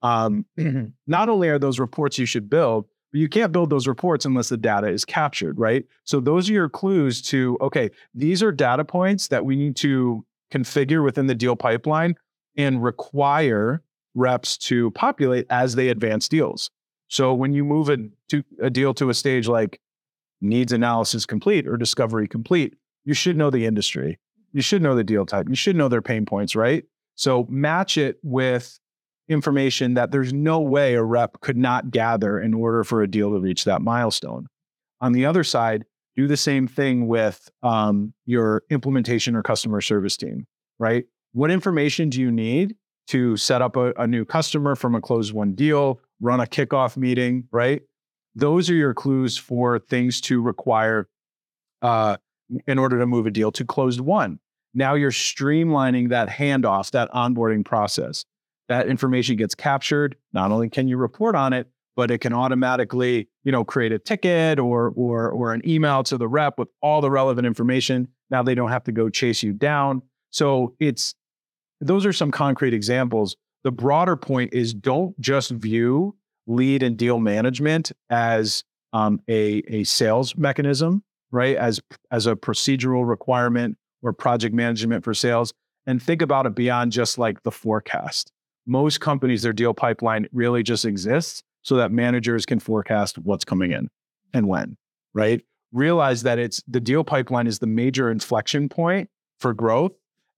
Um, 0.00 0.46
not 1.06 1.28
only 1.28 1.50
are 1.50 1.58
those 1.58 1.78
reports 1.78 2.18
you 2.18 2.24
should 2.24 2.48
build, 2.48 2.86
but 3.12 3.20
you 3.20 3.28
can't 3.28 3.52
build 3.52 3.68
those 3.68 3.86
reports 3.86 4.24
unless 4.24 4.48
the 4.48 4.56
data 4.56 4.88
is 4.88 5.04
captured, 5.04 5.58
right? 5.58 5.84
So 6.04 6.18
those 6.18 6.48
are 6.48 6.54
your 6.54 6.70
clues 6.70 7.20
to, 7.24 7.58
okay, 7.60 7.90
these 8.14 8.42
are 8.42 8.52
data 8.52 8.86
points 8.86 9.28
that 9.28 9.44
we 9.44 9.54
need 9.54 9.76
to 9.76 10.24
configure 10.50 11.04
within 11.04 11.26
the 11.26 11.34
deal 11.34 11.54
pipeline 11.54 12.14
and 12.56 12.82
require 12.82 13.82
reps 14.14 14.56
to 14.56 14.90
populate 14.92 15.46
as 15.50 15.74
they 15.74 15.88
advance 15.88 16.26
deals. 16.26 16.70
So 17.08 17.34
when 17.34 17.52
you 17.52 17.64
move 17.64 17.90
a, 17.90 17.98
to, 18.30 18.42
a 18.62 18.70
deal 18.70 18.94
to 18.94 19.10
a 19.10 19.14
stage 19.14 19.46
like 19.46 19.78
needs 20.40 20.72
analysis 20.72 21.26
complete 21.26 21.68
or 21.68 21.76
discovery 21.76 22.26
complete, 22.26 22.76
you 23.04 23.14
should 23.14 23.36
know 23.36 23.50
the 23.50 23.66
industry. 23.66 24.18
You 24.52 24.62
should 24.62 24.82
know 24.82 24.94
the 24.94 25.04
deal 25.04 25.26
type. 25.26 25.48
You 25.48 25.54
should 25.54 25.76
know 25.76 25.88
their 25.88 26.02
pain 26.02 26.26
points, 26.26 26.56
right? 26.56 26.84
So 27.14 27.46
match 27.48 27.96
it 27.96 28.18
with 28.22 28.78
information 29.28 29.94
that 29.94 30.10
there's 30.10 30.32
no 30.32 30.60
way 30.60 30.94
a 30.94 31.02
rep 31.02 31.40
could 31.40 31.56
not 31.56 31.90
gather 31.90 32.40
in 32.40 32.52
order 32.52 32.82
for 32.82 33.02
a 33.02 33.08
deal 33.08 33.30
to 33.32 33.38
reach 33.38 33.64
that 33.64 33.80
milestone. 33.80 34.46
On 35.00 35.12
the 35.12 35.24
other 35.24 35.44
side, 35.44 35.84
do 36.16 36.26
the 36.26 36.36
same 36.36 36.66
thing 36.66 37.06
with 37.06 37.48
um, 37.62 38.12
your 38.26 38.62
implementation 38.70 39.36
or 39.36 39.42
customer 39.42 39.80
service 39.80 40.16
team, 40.16 40.46
right? 40.78 41.04
What 41.32 41.50
information 41.50 42.10
do 42.10 42.20
you 42.20 42.32
need 42.32 42.74
to 43.08 43.36
set 43.36 43.62
up 43.62 43.76
a, 43.76 43.92
a 43.96 44.06
new 44.06 44.24
customer 44.24 44.74
from 44.74 44.94
a 44.94 45.00
closed 45.00 45.32
won 45.32 45.54
deal, 45.54 46.00
run 46.20 46.40
a 46.40 46.46
kickoff 46.46 46.96
meeting, 46.96 47.44
right? 47.52 47.82
Those 48.34 48.68
are 48.70 48.74
your 48.74 48.94
clues 48.94 49.36
for 49.36 49.78
things 49.78 50.20
to 50.22 50.40
require 50.42 51.08
uh, 51.82 52.16
in 52.66 52.78
order 52.78 52.98
to 52.98 53.06
move 53.06 53.26
a 53.26 53.30
deal 53.30 53.52
to 53.52 53.64
closed 53.64 54.00
won. 54.00 54.38
Now 54.74 54.94
you're 54.94 55.10
streamlining 55.10 56.10
that 56.10 56.28
handoff, 56.28 56.90
that 56.92 57.10
onboarding 57.12 57.64
process. 57.64 58.24
That 58.68 58.86
information 58.86 59.36
gets 59.36 59.54
captured. 59.54 60.16
Not 60.32 60.52
only 60.52 60.68
can 60.68 60.86
you 60.86 60.96
report 60.96 61.34
on 61.34 61.52
it, 61.52 61.68
but 61.96 62.10
it 62.10 62.18
can 62.18 62.32
automatically, 62.32 63.28
you 63.42 63.50
know, 63.50 63.64
create 63.64 63.92
a 63.92 63.98
ticket 63.98 64.58
or 64.58 64.92
or 64.94 65.30
or 65.30 65.52
an 65.52 65.60
email 65.68 66.04
to 66.04 66.16
the 66.16 66.28
rep 66.28 66.58
with 66.58 66.68
all 66.80 67.00
the 67.00 67.10
relevant 67.10 67.46
information. 67.46 68.08
Now 68.30 68.42
they 68.42 68.54
don't 68.54 68.70
have 68.70 68.84
to 68.84 68.92
go 68.92 69.08
chase 69.08 69.42
you 69.42 69.52
down. 69.52 70.02
So 70.30 70.76
it's 70.78 71.14
those 71.80 72.06
are 72.06 72.12
some 72.12 72.30
concrete 72.30 72.74
examples. 72.74 73.36
The 73.64 73.72
broader 73.72 74.16
point 74.16 74.54
is 74.54 74.72
don't 74.72 75.18
just 75.20 75.50
view 75.50 76.16
lead 76.46 76.82
and 76.82 76.96
deal 76.96 77.18
management 77.18 77.92
as 78.08 78.64
um, 78.92 79.20
a, 79.28 79.62
a 79.68 79.84
sales 79.84 80.36
mechanism 80.36 81.02
right? 81.30 81.56
As 81.56 81.80
as 82.10 82.26
a 82.26 82.36
procedural 82.36 83.08
requirement 83.08 83.76
or 84.02 84.12
project 84.12 84.54
management 84.54 85.04
for 85.04 85.14
sales, 85.14 85.52
and 85.86 86.02
think 86.02 86.22
about 86.22 86.46
it 86.46 86.54
beyond 86.54 86.92
just 86.92 87.18
like 87.18 87.42
the 87.42 87.50
forecast. 87.50 88.32
Most 88.66 89.00
companies, 89.00 89.42
their 89.42 89.52
deal 89.52 89.74
pipeline 89.74 90.26
really 90.32 90.62
just 90.62 90.84
exists 90.84 91.42
so 91.62 91.76
that 91.76 91.92
managers 91.92 92.46
can 92.46 92.58
forecast 92.58 93.18
what's 93.18 93.44
coming 93.44 93.72
in 93.72 93.88
and 94.32 94.48
when, 94.48 94.76
right? 95.14 95.42
realize 95.72 96.22
that 96.22 96.38
it's 96.38 96.62
the 96.66 96.80
deal 96.80 97.04
pipeline 97.04 97.46
is 97.46 97.58
the 97.58 97.66
major 97.66 98.10
inflection 98.10 98.68
point 98.68 99.08
for 99.38 99.54
growth 99.54 99.92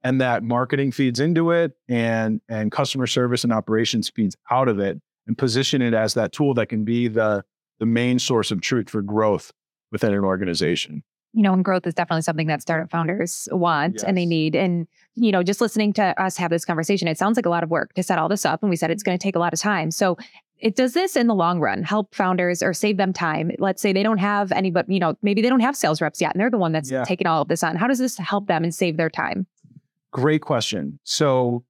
and 0.04 0.20
that 0.20 0.42
marketing 0.42 0.92
feeds 0.92 1.20
into 1.20 1.50
it 1.50 1.72
and 1.88 2.40
and 2.48 2.70
customer 2.70 3.06
service 3.06 3.44
and 3.44 3.52
operations 3.52 4.10
feeds 4.10 4.36
out 4.50 4.68
of 4.68 4.78
it 4.78 5.00
and 5.26 5.38
position 5.38 5.80
it 5.80 5.94
as 5.94 6.14
that 6.14 6.32
tool 6.32 6.54
that 6.54 6.68
can 6.68 6.84
be 6.84 7.08
the 7.08 7.42
the 7.78 7.86
main 7.86 8.18
source 8.18 8.50
of 8.50 8.60
truth 8.60 8.90
for 8.90 9.00
growth 9.02 9.52
within 9.92 10.12
an 10.12 10.24
organization 10.24 11.04
you 11.32 11.42
know, 11.42 11.52
and 11.52 11.64
growth 11.64 11.86
is 11.86 11.94
definitely 11.94 12.22
something 12.22 12.46
that 12.46 12.60
startup 12.60 12.90
founders 12.90 13.48
want 13.52 13.94
yes. 13.94 14.04
and 14.04 14.16
they 14.16 14.26
need. 14.26 14.54
And, 14.54 14.86
you 15.14 15.32
know, 15.32 15.42
just 15.42 15.60
listening 15.60 15.92
to 15.94 16.20
us 16.22 16.36
have 16.36 16.50
this 16.50 16.64
conversation, 16.64 17.08
it 17.08 17.16
sounds 17.16 17.36
like 17.36 17.46
a 17.46 17.50
lot 17.50 17.62
of 17.62 17.70
work 17.70 17.94
to 17.94 18.02
set 18.02 18.18
all 18.18 18.28
this 18.28 18.44
up. 18.44 18.62
And 18.62 18.68
we 18.68 18.76
said 18.76 18.90
it's 18.90 19.02
going 19.02 19.18
to 19.18 19.22
take 19.22 19.34
a 19.34 19.38
lot 19.38 19.54
of 19.54 19.60
time. 19.60 19.90
So 19.90 20.18
it 20.58 20.76
does 20.76 20.92
this 20.92 21.16
in 21.16 21.26
the 21.26 21.34
long 21.34 21.58
run 21.58 21.82
help 21.82 22.14
founders 22.14 22.62
or 22.62 22.74
save 22.74 22.98
them 22.98 23.12
time. 23.12 23.50
Let's 23.58 23.80
say 23.80 23.92
they 23.92 24.02
don't 24.02 24.18
have 24.18 24.52
any, 24.52 24.70
but, 24.70 24.88
you 24.90 25.00
know, 25.00 25.16
maybe 25.22 25.40
they 25.40 25.48
don't 25.48 25.60
have 25.60 25.76
sales 25.76 26.00
reps 26.00 26.20
yet 26.20 26.34
and 26.34 26.40
they're 26.40 26.50
the 26.50 26.58
one 26.58 26.72
that's 26.72 26.90
yeah. 26.90 27.04
taking 27.04 27.26
all 27.26 27.42
of 27.42 27.48
this 27.48 27.62
on. 27.62 27.76
How 27.76 27.86
does 27.86 27.98
this 27.98 28.18
help 28.18 28.46
them 28.46 28.62
and 28.62 28.74
save 28.74 28.98
their 28.98 29.10
time? 29.10 29.46
Great 30.12 30.42
question. 30.42 30.98
So, 31.04 31.64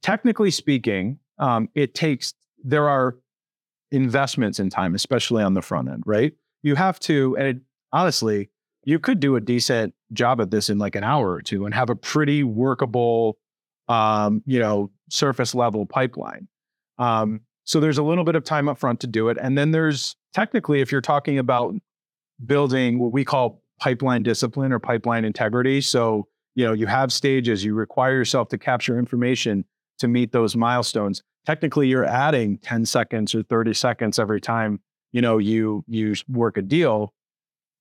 technically 0.00 0.50
speaking, 0.50 1.18
um, 1.38 1.68
it 1.74 1.94
takes, 1.94 2.32
there 2.62 2.88
are 2.88 3.16
investments 3.92 4.58
in 4.58 4.70
time, 4.70 4.94
especially 4.94 5.42
on 5.42 5.52
the 5.52 5.62
front 5.62 5.90
end, 5.90 6.02
right? 6.06 6.32
You 6.64 6.74
have 6.74 6.98
to, 7.00 7.36
and 7.36 7.46
it, 7.46 7.56
honestly, 7.92 8.50
you 8.84 8.98
could 8.98 9.20
do 9.20 9.36
a 9.36 9.40
decent 9.40 9.94
job 10.12 10.40
at 10.40 10.50
this 10.50 10.68
in 10.68 10.78
like 10.78 10.96
an 10.96 11.04
hour 11.04 11.30
or 11.30 11.42
two 11.42 11.64
and 11.64 11.74
have 11.74 11.90
a 11.90 11.96
pretty 11.96 12.42
workable, 12.42 13.38
um, 13.88 14.42
you 14.46 14.58
know, 14.58 14.90
surface 15.08 15.54
level 15.54 15.86
pipeline. 15.86 16.48
Um, 16.98 17.42
so 17.62 17.78
there's 17.78 17.98
a 17.98 18.02
little 18.02 18.24
bit 18.24 18.34
of 18.34 18.42
time 18.42 18.68
up 18.68 18.78
front 18.78 19.00
to 19.00 19.06
do 19.06 19.28
it. 19.28 19.38
And 19.40 19.56
then 19.56 19.70
there's 19.70 20.16
technically, 20.32 20.80
if 20.80 20.90
you're 20.90 21.00
talking 21.00 21.38
about 21.38 21.74
building 22.44 22.98
what 22.98 23.12
we 23.12 23.24
call 23.24 23.62
pipeline 23.80 24.22
discipline 24.22 24.72
or 24.72 24.78
pipeline 24.78 25.24
integrity. 25.24 25.80
So, 25.80 26.28
you 26.54 26.64
know, 26.64 26.72
you 26.72 26.86
have 26.86 27.12
stages, 27.12 27.64
you 27.64 27.74
require 27.74 28.14
yourself 28.14 28.48
to 28.48 28.58
capture 28.58 28.98
information 28.98 29.64
to 29.98 30.08
meet 30.08 30.32
those 30.32 30.56
milestones. 30.56 31.22
Technically, 31.46 31.88
you're 31.88 32.04
adding 32.04 32.58
10 32.58 32.86
seconds 32.86 33.34
or 33.34 33.42
30 33.42 33.74
seconds 33.74 34.18
every 34.18 34.40
time, 34.40 34.80
you 35.14 35.22
know, 35.22 35.38
you 35.38 35.82
you 35.88 36.14
work 36.28 36.58
a 36.58 36.62
deal 36.62 37.14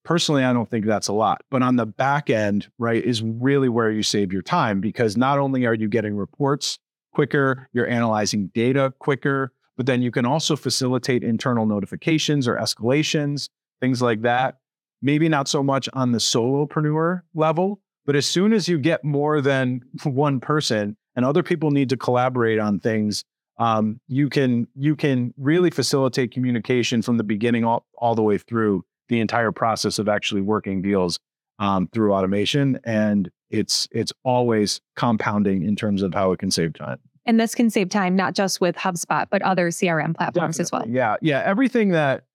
Personally, 0.03 0.43
I 0.43 0.51
don't 0.51 0.69
think 0.69 0.85
that's 0.85 1.07
a 1.07 1.13
lot. 1.13 1.43
But 1.49 1.63
on 1.63 1.77
the 1.77 1.85
back 1.85 2.29
end, 2.29 2.67
right, 2.77 3.03
is 3.03 3.21
really 3.21 3.69
where 3.69 3.89
you 3.89 4.03
save 4.03 4.33
your 4.33 4.41
time 4.41 4.81
because 4.81 5.15
not 5.15 5.39
only 5.39 5.65
are 5.65 5.73
you 5.73 5.87
getting 5.87 6.15
reports 6.15 6.77
quicker, 7.13 7.69
you're 7.71 7.87
analyzing 7.87 8.47
data 8.53 8.93
quicker, 8.99 9.53
but 9.77 9.85
then 9.85 10.01
you 10.01 10.11
can 10.11 10.25
also 10.25 10.55
facilitate 10.55 11.23
internal 11.23 11.65
notifications 11.65 12.47
or 12.47 12.57
escalations, 12.57 13.49
things 13.79 14.01
like 14.01 14.21
that. 14.23 14.57
Maybe 15.01 15.29
not 15.29 15.47
so 15.47 15.63
much 15.63 15.87
on 15.93 16.11
the 16.11 16.17
solopreneur 16.17 17.21
level, 17.33 17.79
but 18.05 18.15
as 18.15 18.25
soon 18.25 18.51
as 18.51 18.67
you 18.67 18.77
get 18.77 19.05
more 19.05 19.39
than 19.39 19.81
one 20.03 20.41
person 20.41 20.97
and 21.15 21.25
other 21.25 21.43
people 21.43 21.71
need 21.71 21.89
to 21.89 21.97
collaborate 21.97 22.59
on 22.59 22.79
things, 22.79 23.23
um, 23.57 23.99
you 24.07 24.29
can 24.29 24.67
you 24.75 24.95
can 24.95 25.33
really 25.37 25.69
facilitate 25.69 26.31
communication 26.31 27.01
from 27.01 27.17
the 27.17 27.23
beginning 27.23 27.63
all, 27.63 27.85
all 27.97 28.15
the 28.15 28.23
way 28.23 28.37
through 28.37 28.83
the 29.09 29.19
entire 29.19 29.51
process 29.51 29.99
of 29.99 30.09
actually 30.09 30.41
working 30.41 30.81
deals 30.81 31.19
um, 31.59 31.87
through 31.93 32.13
automation, 32.13 32.79
and 32.83 33.29
it's 33.49 33.87
it's 33.91 34.11
always 34.23 34.81
compounding 34.95 35.63
in 35.63 35.75
terms 35.75 36.01
of 36.01 36.13
how 36.13 36.31
it 36.31 36.39
can 36.39 36.51
save 36.51 36.73
time. 36.73 36.99
And 37.25 37.39
this 37.39 37.55
can 37.55 37.69
save 37.69 37.89
time 37.89 38.15
not 38.15 38.33
just 38.33 38.59
with 38.59 38.75
HubSpot, 38.75 39.27
but 39.29 39.41
other 39.43 39.69
CRM 39.69 40.15
platforms 40.15 40.57
Definitely. 40.57 40.61
as 40.63 40.71
well. 40.71 40.83
Yeah, 40.87 41.15
yeah, 41.21 41.43
everything 41.45 41.89
that 41.89 42.25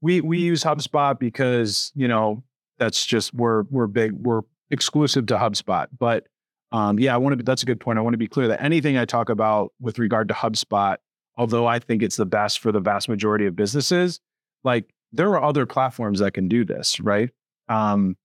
we 0.00 0.20
we 0.20 0.38
use 0.38 0.62
HubSpot 0.62 1.18
because 1.18 1.92
you 1.94 2.08
know 2.08 2.42
that's 2.78 3.04
just 3.04 3.34
we're 3.34 3.64
we're 3.70 3.88
big 3.88 4.12
we're 4.12 4.42
exclusive 4.70 5.26
to 5.26 5.36
HubSpot, 5.36 5.88
but 5.98 6.28
um, 6.72 6.98
yeah, 6.98 7.14
I 7.14 7.16
want 7.18 7.38
to. 7.38 7.44
That's 7.44 7.62
a 7.62 7.66
good 7.66 7.80
point. 7.80 7.98
I 7.98 8.02
want 8.02 8.14
to 8.14 8.18
be 8.18 8.28
clear 8.28 8.48
that 8.48 8.62
anything 8.62 8.96
I 8.96 9.04
talk 9.04 9.28
about 9.28 9.72
with 9.80 9.98
regard 9.98 10.28
to 10.28 10.34
HubSpot, 10.34 10.96
although 11.36 11.66
I 11.66 11.78
think 11.78 12.02
it's 12.02 12.16
the 12.16 12.26
best 12.26 12.60
for 12.60 12.70
the 12.72 12.80
vast 12.80 13.08
majority 13.08 13.46
of 13.46 13.56
businesses, 13.56 14.20
like 14.62 14.92
there 15.12 15.28
are 15.30 15.42
other 15.42 15.66
platforms 15.66 16.20
that 16.20 16.32
can 16.32 16.48
do 16.48 16.64
this, 16.64 17.00
right? 17.00 17.30
Um, 17.68 18.16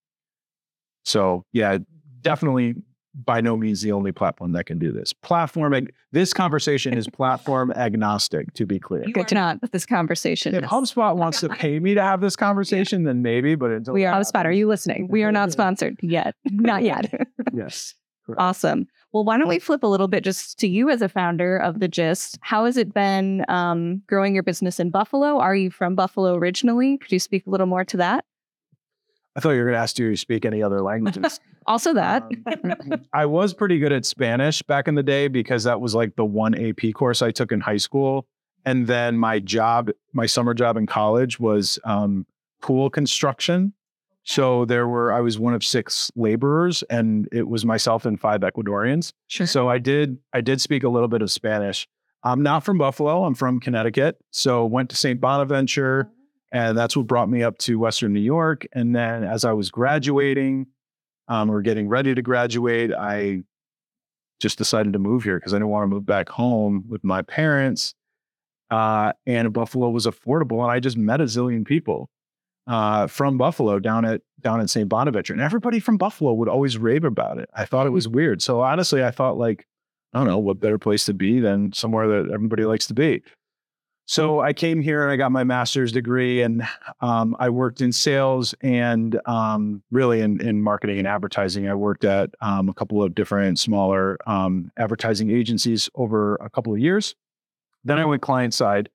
so 1.04 1.46
yeah, 1.54 1.80
definitely 2.22 2.76
by 3.24 3.40
no 3.40 3.56
means 3.56 3.82
the 3.82 3.92
only 3.94 4.12
platform 4.12 4.52
that 4.52 4.66
can 4.66 4.78
do 4.78 4.92
this. 4.92 5.14
Platform 5.14 5.74
ag- 5.74 5.94
this 6.12 6.34
conversation 6.34 6.94
is 6.94 7.08
platform 7.08 7.72
agnostic, 7.72 8.54
to 8.56 8.66
be 8.66 8.78
clear. 8.80 9.06
Good 9.14 9.30
to 9.30 9.36
not 9.36 9.72
this 9.72 9.86
conversation. 9.86 10.54
If 10.54 10.66
HubSpot 10.66 11.16
wants 11.16 11.40
to 11.40 11.50
pay 11.50 11.80
me 11.80 11.94
to 11.94 12.02
have 12.02 12.20
this 12.20 12.36
conversation, 12.36 13.04
then 13.04 13.22
maybe. 13.22 13.56
But 13.56 13.72
until 13.72 13.94
we 13.94 14.06
are 14.06 14.14
HubSpot, 14.20 14.44
are 14.46 14.52
you 14.52 14.68
listening? 14.68 15.08
We 15.16 15.24
are 15.24 15.32
not 15.32 15.54
sponsored 15.54 15.98
yet. 16.02 16.36
Not 16.52 16.84
yet. 16.84 17.10
yes. 17.54 17.96
Correct. 18.26 18.42
Awesome. 18.42 18.88
Well, 19.12 19.24
why 19.24 19.38
don't 19.38 19.48
we 19.48 19.60
flip 19.60 19.84
a 19.84 19.88
little 19.88 20.08
bit 20.08 20.24
just 20.24 20.60
to 20.60 20.68
you 20.68 20.90
as 20.90 21.02
a 21.02 21.08
founder 21.08 21.58
of 21.58 21.80
The 21.80 21.88
Gist? 21.88 22.38
How 22.42 22.66
has 22.66 22.76
it 22.76 22.94
been 22.94 23.46
um, 23.48 24.02
growing 24.08 24.34
your 24.34 24.44
business 24.44 24.80
in 24.80 24.90
Buffalo? 24.90 25.40
Are 25.40 25.56
you 25.56 25.70
from 25.70 25.96
Buffalo 25.96 26.36
originally? 26.36 26.98
Could 26.98 27.12
you 27.12 27.20
speak 27.20 27.46
a 27.48 27.50
little 27.50 27.68
more 27.68 27.86
to 27.86 27.98
that? 27.98 28.26
I 29.36 29.42
thought 29.42 29.52
you 29.52 29.60
were 29.60 29.66
going 29.66 29.76
to 29.76 29.80
ask, 29.80 29.96
do 29.96 30.06
you 30.06 30.16
speak 30.16 30.46
any 30.46 30.64
other 30.64 30.82
languages? 30.82 31.40
also, 31.68 31.94
that. 31.94 32.24
Um, 32.24 33.06
I 33.14 33.26
was 33.26 33.54
pretty 33.54 33.80
good 33.80 33.92
at 33.92 34.06
Spanish 34.06 34.62
back 34.62 34.88
in 34.88 34.96
the 34.96 35.04
day 35.04 35.28
because 35.28 35.66
that 35.66 35.82
was 35.82 35.94
like 35.94 36.16
the 36.16 36.26
one 36.26 36.56
AP 36.56 36.94
course 36.94 37.22
I 37.22 37.32
took 37.32 37.52
in 37.52 37.60
high 37.60 37.78
school. 37.78 38.28
And 38.66 38.88
then 38.88 39.18
my 39.18 39.40
job, 39.40 39.92
my 40.14 40.26
summer 40.26 40.54
job 40.54 40.78
in 40.78 40.88
college 40.88 41.40
was 41.40 41.78
um, 41.84 42.26
pool 42.62 42.90
construction. 42.90 43.74
So 44.26 44.66
there 44.66 44.88
were, 44.88 45.14
I 45.14 45.22
was 45.22 45.38
one 45.38 45.54
of 45.54 45.64
six 45.64 46.12
laborers 46.16 46.84
and 46.90 47.30
it 47.32 47.48
was 47.48 47.64
myself 47.64 48.06
and 48.06 48.20
five 48.20 48.42
Ecuadorians. 48.42 49.14
Sure. 49.28 49.46
So 49.46 49.70
I 49.70 49.78
did, 49.78 50.18
I 50.34 50.42
did 50.42 50.60
speak 50.60 50.84
a 50.84 50.90
little 50.90 51.08
bit 51.08 51.22
of 51.22 51.32
Spanish. 51.32 51.88
I'm 52.24 52.42
not 52.42 52.64
from 52.64 52.80
Buffalo. 52.80 53.24
I'm 53.24 53.36
from 53.36 53.60
Connecticut. 53.60 54.18
So 54.32 54.66
went 54.66 54.90
to 54.90 54.96
St. 54.96 55.22
Bonaventure 55.22 56.10
and 56.52 56.76
that's 56.76 56.98
what 56.98 57.06
brought 57.06 57.30
me 57.30 57.44
up 57.44 57.60
to 57.60 57.78
Western 57.78 58.14
New 58.14 58.20
York. 58.20 58.66
And 58.74 58.96
then 58.96 59.24
as 59.24 59.46
I 59.46 59.54
was 59.54 59.70
graduating 59.70 60.68
um, 61.28 61.52
or 61.52 61.62
getting 61.62 61.88
ready 61.88 62.16
to 62.16 62.22
graduate, 62.24 62.92
I 62.94 63.44
just 64.40 64.58
decided 64.58 64.94
to 64.94 65.00
move 65.00 65.24
here 65.24 65.38
because 65.38 65.54
I 65.54 65.58
didn't 65.58 65.70
want 65.70 65.84
to 65.84 65.88
move 65.88 66.06
back 66.06 66.30
home 66.30 66.86
with 66.90 67.04
my 67.04 67.22
parents. 67.22 67.94
Uh, 68.72 69.14
and 69.28 69.54
Buffalo 69.54 69.92
was 69.92 70.08
affordable 70.08 70.64
and 70.64 70.72
I 70.72 70.80
just 70.80 70.98
met 70.98 71.22
a 71.22 71.26
zillion 71.26 71.64
people 71.64 72.10
uh, 72.68 73.08
from 73.08 73.38
Buffalo 73.38 73.80
down 73.80 74.06
at 74.06 74.22
down 74.42 74.62
at 74.62 74.70
St. 74.70 74.88
Bonaventure, 74.88 75.34
and 75.34 75.42
everybody 75.42 75.80
from 75.80 75.98
Buffalo 75.98 76.34
would 76.34 76.50
always 76.50 76.78
rave 76.78 77.04
about 77.04 77.40
it. 77.40 77.50
I 77.56 77.66
thought 77.66 77.88
it 77.88 77.92
was 77.92 78.08
weird. 78.08 78.42
So 78.42 78.62
honestly, 78.62 79.04
I 79.04 79.12
thought 79.12 79.38
like, 79.38 79.66
I 80.14 80.20
don't 80.20 80.28
know, 80.28 80.38
what 80.38 80.60
better 80.60 80.78
place 80.78 81.06
to 81.06 81.14
be 81.14 81.40
than 81.40 81.74
somewhere 81.74 82.08
that 82.08 82.32
everybody 82.32 82.64
likes 82.64 82.88
to 82.88 82.94
be. 82.94 83.24
So 84.08 84.40
I 84.40 84.54
came 84.54 84.82
here 84.82 85.02
and 85.02 85.12
I 85.12 85.16
got 85.16 85.32
my 85.32 85.44
master's 85.44 85.92
degree, 85.92 86.44
and 86.44 86.68
um, 87.02 87.36
I 87.40 87.50
worked 87.50 87.82
in 87.82 87.92
sales 87.92 88.54
and 88.62 89.20
um, 89.26 89.82
really 89.90 90.22
in, 90.22 90.40
in 90.42 90.62
marketing 90.62 91.00
and 91.00 91.08
advertising. 91.08 91.68
I 91.68 91.74
worked 91.74 92.06
at 92.06 92.30
um, 92.40 92.70
a 92.70 92.74
couple 92.74 93.02
of 93.02 93.16
different 93.16 93.58
smaller 93.58 94.18
um, 94.28 94.72
advertising 94.78 95.32
agencies 95.32 95.90
over 95.96 96.36
a 96.36 96.52
couple 96.52 96.72
of 96.72 96.80
years. 96.80 97.16
Then 97.84 97.98
I 97.98 98.06
went 98.06 98.22
client 98.22 98.54
side 98.54 98.90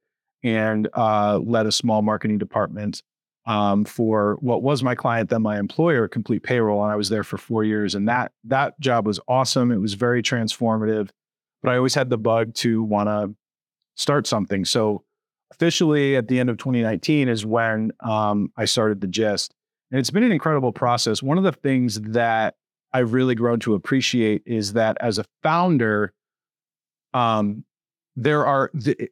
and 0.44 0.88
uh, 0.94 1.40
led 1.42 1.66
a 1.66 1.72
small 1.72 2.02
marketing 2.02 2.38
department 2.38 3.02
um, 3.50 3.84
for 3.84 4.36
what 4.40 4.62
was 4.62 4.84
my 4.84 4.94
client, 4.94 5.28
then 5.28 5.42
my 5.42 5.58
employer, 5.58 6.06
Complete 6.06 6.44
Payroll, 6.44 6.84
and 6.84 6.92
I 6.92 6.94
was 6.94 7.08
there 7.08 7.24
for 7.24 7.36
four 7.36 7.64
years. 7.64 7.96
And 7.96 8.08
that 8.08 8.30
that 8.44 8.78
job 8.78 9.06
was 9.06 9.18
awesome. 9.26 9.72
It 9.72 9.78
was 9.78 9.94
very 9.94 10.22
transformative, 10.22 11.10
but 11.60 11.72
I 11.72 11.76
always 11.76 11.96
had 11.96 12.10
the 12.10 12.16
bug 12.16 12.54
to 12.54 12.80
want 12.84 13.08
to 13.08 13.34
start 13.96 14.28
something. 14.28 14.64
So 14.64 15.02
officially, 15.50 16.14
at 16.14 16.28
the 16.28 16.38
end 16.38 16.48
of 16.48 16.58
2019 16.58 17.28
is 17.28 17.44
when 17.44 17.90
um, 17.98 18.52
I 18.56 18.66
started 18.66 19.00
the 19.00 19.08
Gist, 19.08 19.52
and 19.90 19.98
it's 19.98 20.10
been 20.10 20.22
an 20.22 20.30
incredible 20.30 20.72
process. 20.72 21.20
One 21.20 21.36
of 21.36 21.42
the 21.42 21.50
things 21.50 22.00
that 22.00 22.54
I've 22.92 23.12
really 23.12 23.34
grown 23.34 23.58
to 23.60 23.74
appreciate 23.74 24.42
is 24.46 24.74
that 24.74 24.96
as 25.00 25.18
a 25.18 25.24
founder, 25.42 26.12
um, 27.14 27.64
there 28.14 28.46
are 28.46 28.70
the, 28.74 29.10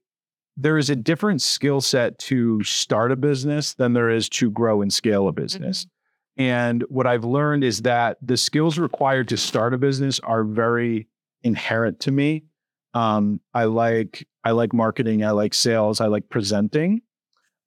there 0.60 0.76
is 0.76 0.90
a 0.90 0.96
different 0.96 1.40
skill 1.40 1.80
set 1.80 2.18
to 2.18 2.62
start 2.64 3.12
a 3.12 3.16
business 3.16 3.74
than 3.74 3.92
there 3.92 4.10
is 4.10 4.28
to 4.28 4.50
grow 4.50 4.82
and 4.82 4.92
scale 4.92 5.28
a 5.28 5.32
business. 5.32 5.84
Mm-hmm. 5.84 6.42
And 6.42 6.84
what 6.88 7.06
I've 7.06 7.24
learned 7.24 7.62
is 7.62 7.82
that 7.82 8.18
the 8.20 8.36
skills 8.36 8.76
required 8.76 9.28
to 9.28 9.36
start 9.36 9.72
a 9.72 9.78
business 9.78 10.18
are 10.20 10.42
very 10.42 11.06
inherent 11.44 12.00
to 12.00 12.10
me. 12.10 12.44
Um, 12.92 13.40
I 13.54 13.64
like 13.64 14.26
I 14.44 14.50
like 14.50 14.72
marketing, 14.72 15.24
I 15.24 15.30
like 15.30 15.54
sales, 15.54 16.00
I 16.00 16.06
like 16.06 16.28
presenting. 16.28 17.02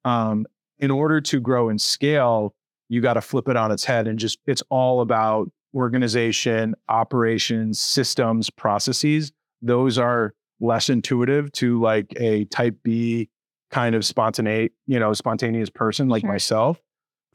Um, 0.04 0.46
in 0.78 0.90
order 0.90 1.20
to 1.20 1.40
grow 1.40 1.70
and 1.70 1.80
scale, 1.80 2.54
you 2.88 3.00
got 3.00 3.14
to 3.14 3.20
flip 3.22 3.48
it 3.48 3.56
on 3.56 3.72
its 3.72 3.84
head 3.84 4.06
and 4.06 4.18
just 4.18 4.38
it's 4.46 4.62
all 4.68 5.00
about 5.00 5.50
organization, 5.74 6.74
operations, 6.90 7.80
systems, 7.80 8.50
processes. 8.50 9.32
Those 9.62 9.96
are 9.96 10.34
less 10.62 10.88
intuitive 10.88 11.52
to 11.52 11.80
like 11.80 12.06
a 12.16 12.44
type 12.46 12.76
B 12.82 13.28
kind 13.70 13.94
of 13.94 14.04
spontaneous, 14.04 14.70
you 14.86 14.98
know, 14.98 15.12
spontaneous 15.12 15.70
person 15.70 16.08
like 16.08 16.22
sure. 16.22 16.30
myself. 16.30 16.80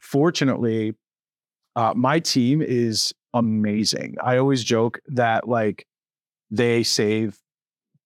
fortunately, 0.00 0.94
uh, 1.76 1.92
my 1.94 2.18
team 2.18 2.62
is 2.62 3.12
amazing. 3.34 4.16
I 4.22 4.38
always 4.38 4.64
joke 4.64 5.00
that 5.08 5.48
like 5.48 5.86
they 6.50 6.82
save 6.82 7.38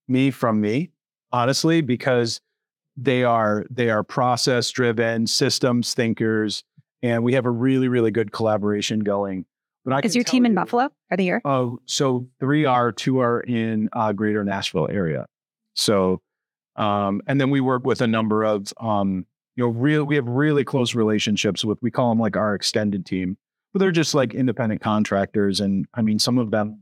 me 0.08 0.30
from 0.30 0.60
me, 0.60 0.90
honestly, 1.30 1.80
because 1.80 2.40
they 2.96 3.24
are 3.24 3.64
they 3.70 3.88
are 3.88 4.02
process 4.02 4.70
driven 4.70 5.26
systems 5.26 5.94
thinkers 5.94 6.62
and 7.02 7.24
we 7.24 7.32
have 7.32 7.46
a 7.46 7.50
really 7.50 7.88
really 7.88 8.10
good 8.10 8.32
collaboration 8.32 9.00
going 9.00 9.46
but 9.84 9.92
I 9.92 10.00
is 10.04 10.14
your 10.14 10.24
team 10.24 10.44
in 10.46 10.52
you, 10.52 10.56
buffalo 10.56 10.88
are 11.10 11.16
they 11.16 11.24
here 11.24 11.40
oh 11.44 11.78
so 11.86 12.28
three 12.40 12.64
are 12.64 12.92
two 12.92 13.20
are 13.20 13.40
in 13.40 13.88
uh, 13.92 14.12
greater 14.12 14.44
nashville 14.44 14.88
area 14.90 15.26
so 15.74 16.20
um, 16.76 17.20
and 17.26 17.40
then 17.40 17.50
we 17.50 17.60
work 17.60 17.84
with 17.84 18.00
a 18.00 18.06
number 18.06 18.44
of 18.44 18.72
um, 18.80 19.26
you 19.56 19.64
know 19.64 19.70
real 19.70 20.04
we 20.04 20.16
have 20.16 20.26
really 20.26 20.64
close 20.64 20.94
relationships 20.94 21.64
with 21.64 21.78
we 21.82 21.90
call 21.90 22.10
them 22.10 22.18
like 22.18 22.36
our 22.36 22.54
extended 22.54 23.04
team 23.06 23.36
but 23.72 23.78
they're 23.78 23.90
just 23.90 24.14
like 24.14 24.34
independent 24.34 24.80
contractors 24.80 25.60
and 25.60 25.86
i 25.94 26.02
mean 26.02 26.18
some 26.18 26.38
of 26.38 26.50
them 26.50 26.78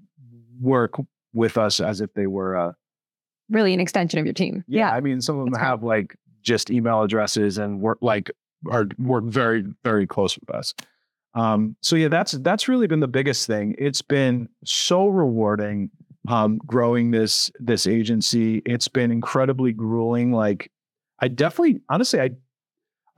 work 0.60 0.94
with 1.32 1.56
us 1.56 1.80
as 1.80 2.00
if 2.00 2.12
they 2.14 2.26
were 2.26 2.56
uh, 2.56 2.72
really 3.50 3.74
an 3.74 3.80
extension 3.80 4.18
of 4.18 4.26
your 4.26 4.32
team. 4.32 4.64
Yeah. 4.66 4.88
yeah. 4.88 4.94
I 4.94 5.00
mean, 5.00 5.20
some 5.20 5.38
of 5.38 5.44
them 5.44 5.52
That's 5.52 5.64
have 5.64 5.82
like 5.82 6.16
just 6.42 6.70
email 6.70 7.02
addresses 7.02 7.58
and 7.58 7.80
work 7.80 7.98
like 8.00 8.30
are 8.70 8.86
work 8.98 9.24
very, 9.24 9.64
very 9.84 10.06
close 10.06 10.38
with 10.38 10.50
us. 10.50 10.74
Um, 11.34 11.76
so 11.80 11.96
yeah, 11.96 12.08
that's 12.08 12.32
that's 12.32 12.68
really 12.68 12.86
been 12.86 13.00
the 13.00 13.08
biggest 13.08 13.46
thing. 13.46 13.74
It's 13.78 14.02
been 14.02 14.48
so 14.64 15.06
rewarding 15.06 15.90
um, 16.28 16.58
growing 16.66 17.10
this 17.10 17.50
this 17.58 17.86
agency. 17.86 18.62
It's 18.66 18.88
been 18.88 19.10
incredibly 19.10 19.72
grueling. 19.72 20.32
Like 20.32 20.70
I 21.20 21.28
definitely 21.28 21.80
honestly 21.88 22.20
I 22.20 22.30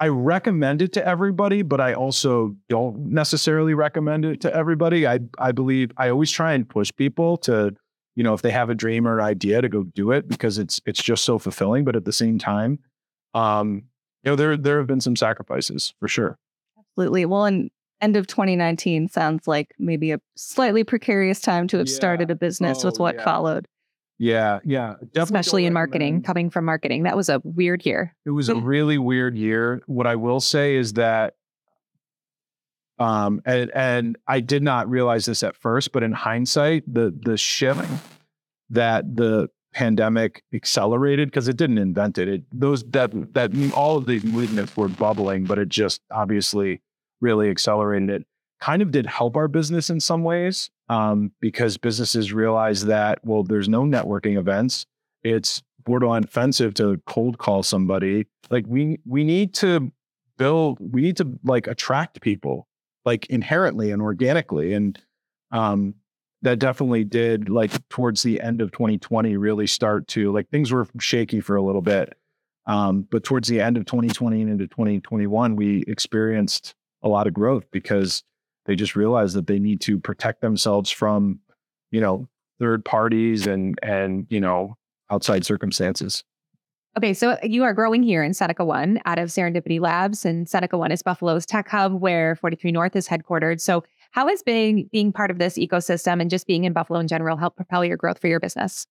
I 0.00 0.08
recommend 0.08 0.82
it 0.82 0.92
to 0.94 1.06
everybody, 1.06 1.62
but 1.62 1.80
I 1.80 1.94
also 1.94 2.56
don't 2.68 3.12
necessarily 3.12 3.72
recommend 3.74 4.24
it 4.24 4.40
to 4.42 4.54
everybody. 4.54 5.06
I 5.06 5.20
I 5.38 5.52
believe 5.52 5.90
I 5.96 6.10
always 6.10 6.30
try 6.30 6.52
and 6.52 6.68
push 6.68 6.90
people 6.94 7.36
to 7.38 7.74
you 8.14 8.22
know 8.22 8.34
if 8.34 8.42
they 8.42 8.50
have 8.50 8.70
a 8.70 8.74
dream 8.74 9.06
or 9.06 9.20
idea 9.20 9.62
to 9.62 9.68
go 9.68 9.84
do 9.84 10.10
it 10.10 10.28
because 10.28 10.58
it's 10.58 10.80
it's 10.86 11.02
just 11.02 11.24
so 11.24 11.38
fulfilling 11.38 11.84
but 11.84 11.96
at 11.96 12.04
the 12.04 12.12
same 12.12 12.38
time 12.38 12.78
um 13.34 13.84
you 14.22 14.30
know 14.30 14.36
there 14.36 14.56
there 14.56 14.78
have 14.78 14.86
been 14.86 15.00
some 15.00 15.16
sacrifices 15.16 15.94
for 15.98 16.08
sure 16.08 16.38
absolutely 16.78 17.24
well 17.24 17.44
and 17.44 17.70
end 18.02 18.16
of 18.16 18.26
2019 18.26 19.08
sounds 19.08 19.46
like 19.46 19.74
maybe 19.78 20.12
a 20.12 20.20
slightly 20.36 20.84
precarious 20.84 21.40
time 21.40 21.68
to 21.68 21.78
have 21.78 21.88
yeah. 21.88 21.94
started 21.94 22.30
a 22.30 22.34
business 22.34 22.84
oh, 22.84 22.88
with 22.88 22.98
what 22.98 23.14
yeah. 23.14 23.24
followed 23.24 23.66
yeah 24.18 24.58
yeah 24.64 24.94
Definitely 25.00 25.22
especially 25.22 25.66
in 25.66 25.72
marketing 25.72 26.22
coming 26.22 26.50
from 26.50 26.64
marketing 26.64 27.04
that 27.04 27.16
was 27.16 27.28
a 27.28 27.40
weird 27.44 27.86
year 27.86 28.14
it 28.26 28.30
was 28.30 28.48
a 28.48 28.54
really 28.56 28.98
weird 28.98 29.36
year 29.36 29.82
what 29.86 30.06
i 30.06 30.16
will 30.16 30.40
say 30.40 30.76
is 30.76 30.94
that 30.94 31.34
um, 32.98 33.42
and 33.44 33.70
and 33.74 34.18
I 34.26 34.40
did 34.40 34.62
not 34.62 34.88
realize 34.88 35.24
this 35.24 35.42
at 35.42 35.56
first, 35.56 35.92
but 35.92 36.02
in 36.02 36.12
hindsight, 36.12 36.84
the 36.92 37.12
the 37.24 37.36
shift 37.36 37.88
that 38.70 39.16
the 39.16 39.48
pandemic 39.74 40.42
accelerated 40.54 41.28
because 41.28 41.48
it 41.48 41.56
didn't 41.56 41.78
invent 41.78 42.18
it. 42.18 42.28
It 42.28 42.42
those 42.52 42.84
that 42.90 43.34
that 43.34 43.50
all 43.74 43.96
of 43.96 44.06
the 44.06 44.20
movements 44.20 44.76
were 44.76 44.88
bubbling, 44.88 45.44
but 45.44 45.58
it 45.58 45.68
just 45.68 46.00
obviously 46.10 46.80
really 47.22 47.48
accelerated 47.48 48.10
it. 48.10 48.26
Kind 48.60 48.82
of 48.82 48.90
did 48.90 49.06
help 49.06 49.36
our 49.36 49.48
business 49.48 49.88
in 49.88 49.98
some 49.98 50.22
ways 50.22 50.70
um, 50.88 51.32
because 51.40 51.78
businesses 51.78 52.32
realized 52.32 52.86
that 52.86 53.18
well, 53.24 53.42
there's 53.42 53.68
no 53.68 53.82
networking 53.82 54.38
events. 54.38 54.86
It's 55.22 55.62
borderline 55.84 56.24
offensive 56.24 56.74
to 56.74 57.00
cold 57.06 57.38
call 57.38 57.62
somebody. 57.62 58.26
Like 58.50 58.64
we 58.68 58.98
we 59.06 59.24
need 59.24 59.54
to 59.54 59.90
build. 60.36 60.78
We 60.80 61.00
need 61.00 61.16
to 61.16 61.38
like 61.44 61.66
attract 61.66 62.20
people 62.20 62.68
like 63.04 63.26
inherently 63.26 63.90
and 63.90 64.02
organically. 64.02 64.74
And 64.74 64.98
um, 65.50 65.94
that 66.42 66.58
definitely 66.58 67.04
did 67.04 67.48
like 67.48 67.88
towards 67.88 68.22
the 68.22 68.40
end 68.40 68.60
of 68.60 68.72
2020 68.72 69.36
really 69.36 69.66
start 69.66 70.08
to 70.08 70.32
like 70.32 70.50
things 70.50 70.72
were 70.72 70.86
shaky 70.98 71.40
for 71.40 71.56
a 71.56 71.62
little 71.62 71.82
bit. 71.82 72.16
Um, 72.66 73.08
but 73.10 73.24
towards 73.24 73.48
the 73.48 73.60
end 73.60 73.76
of 73.76 73.86
2020 73.86 74.42
and 74.42 74.50
into 74.50 74.68
2021, 74.68 75.56
we 75.56 75.82
experienced 75.86 76.74
a 77.02 77.08
lot 77.08 77.26
of 77.26 77.34
growth 77.34 77.64
because 77.70 78.22
they 78.66 78.76
just 78.76 78.96
realized 78.96 79.34
that 79.36 79.46
they 79.46 79.58
need 79.58 79.80
to 79.82 79.98
protect 79.98 80.40
themselves 80.40 80.90
from, 80.90 81.40
you 81.90 82.00
know, 82.00 82.28
third 82.58 82.84
parties 82.84 83.46
and 83.46 83.78
and 83.82 84.26
you 84.30 84.40
know 84.40 84.76
outside 85.10 85.44
circumstances. 85.44 86.22
Okay, 86.96 87.14
so 87.14 87.38
you 87.42 87.64
are 87.64 87.72
growing 87.72 88.02
here 88.02 88.22
in 88.22 88.34
Seneca 88.34 88.64
One 88.64 89.00
out 89.06 89.18
of 89.18 89.30
Serendipity 89.30 89.80
Labs, 89.80 90.26
and 90.26 90.48
Seneca 90.48 90.76
One 90.76 90.92
is 90.92 91.02
Buffalo's 91.02 91.46
tech 91.46 91.68
hub 91.68 91.92
where 92.00 92.36
43 92.36 92.70
North 92.70 92.94
is 92.94 93.08
headquartered. 93.08 93.60
So, 93.60 93.82
how 94.10 94.28
has 94.28 94.42
being 94.42 94.88
being 94.92 95.10
part 95.10 95.30
of 95.30 95.38
this 95.38 95.56
ecosystem 95.56 96.20
and 96.20 96.28
just 96.30 96.46
being 96.46 96.64
in 96.64 96.72
Buffalo 96.72 97.00
in 97.00 97.08
general 97.08 97.36
help 97.36 97.56
propel 97.56 97.84
your 97.84 97.96
growth 97.96 98.18
for 98.18 98.28
your 98.28 98.40
business? 98.40 98.86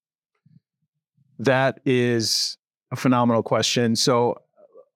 That 1.38 1.80
is 1.86 2.58
a 2.90 2.96
phenomenal 2.96 3.42
question. 3.42 3.96
So, 3.96 4.36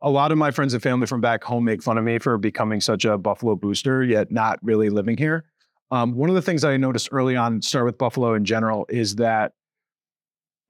a 0.02 0.11
lot 0.11 0.32
of 0.32 0.38
my 0.38 0.50
friends 0.50 0.74
and 0.74 0.82
family 0.82 1.06
from 1.06 1.20
back 1.20 1.42
home 1.42 1.64
make 1.64 1.82
fun 1.82 1.98
of 1.98 2.04
me 2.04 2.18
for 2.18 2.37
becoming 2.38 2.80
such 2.80 3.04
a 3.04 3.16
Buffalo 3.16 3.56
booster, 3.56 4.04
yet 4.04 4.30
not 4.30 4.59
really 4.62 4.90
living 4.90 5.16
here. 5.16 5.44
Um, 5.90 6.14
one 6.14 6.28
of 6.28 6.35
the 6.35 6.42
things 6.42 6.64
I 6.64 6.76
noticed 6.76 7.09
early 7.12 7.37
on, 7.37 7.62
start 7.62 7.87
with 7.87 7.96
Buffalo 7.96 8.35
in 8.35 8.44
general, 8.44 8.87
is 8.88 9.16
that 9.16 9.52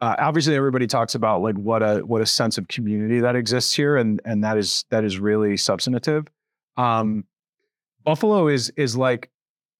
uh, 0.00 0.14
obviously 0.18 0.54
everybody 0.54 0.86
talks 0.86 1.14
about 1.14 1.42
like 1.42 1.56
what 1.56 1.82
a 1.82 2.00
what 2.00 2.20
a 2.20 2.26
sense 2.26 2.58
of 2.58 2.68
community 2.68 3.20
that 3.20 3.34
exists 3.34 3.74
here 3.74 3.96
and 3.96 4.20
and 4.24 4.44
that 4.44 4.58
is 4.58 4.84
that 4.90 5.04
is 5.04 5.18
really 5.18 5.56
substantive 5.56 6.26
um, 6.76 7.24
buffalo 8.04 8.48
is 8.48 8.70
is 8.76 8.96
like 8.96 9.30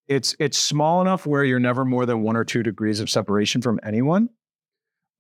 it's 0.09 0.35
it's 0.39 0.59
small 0.59 1.03
enough 1.03 1.27
where 1.27 1.45
you're 1.45 1.61
never 1.61 1.85
more 1.85 2.07
than 2.07 2.23
one 2.23 2.37
or 2.37 2.45
two 2.45 2.63
degrees 2.63 3.01
of 3.01 3.11
separation 3.11 3.61
from 3.61 3.79
anyone 3.83 4.29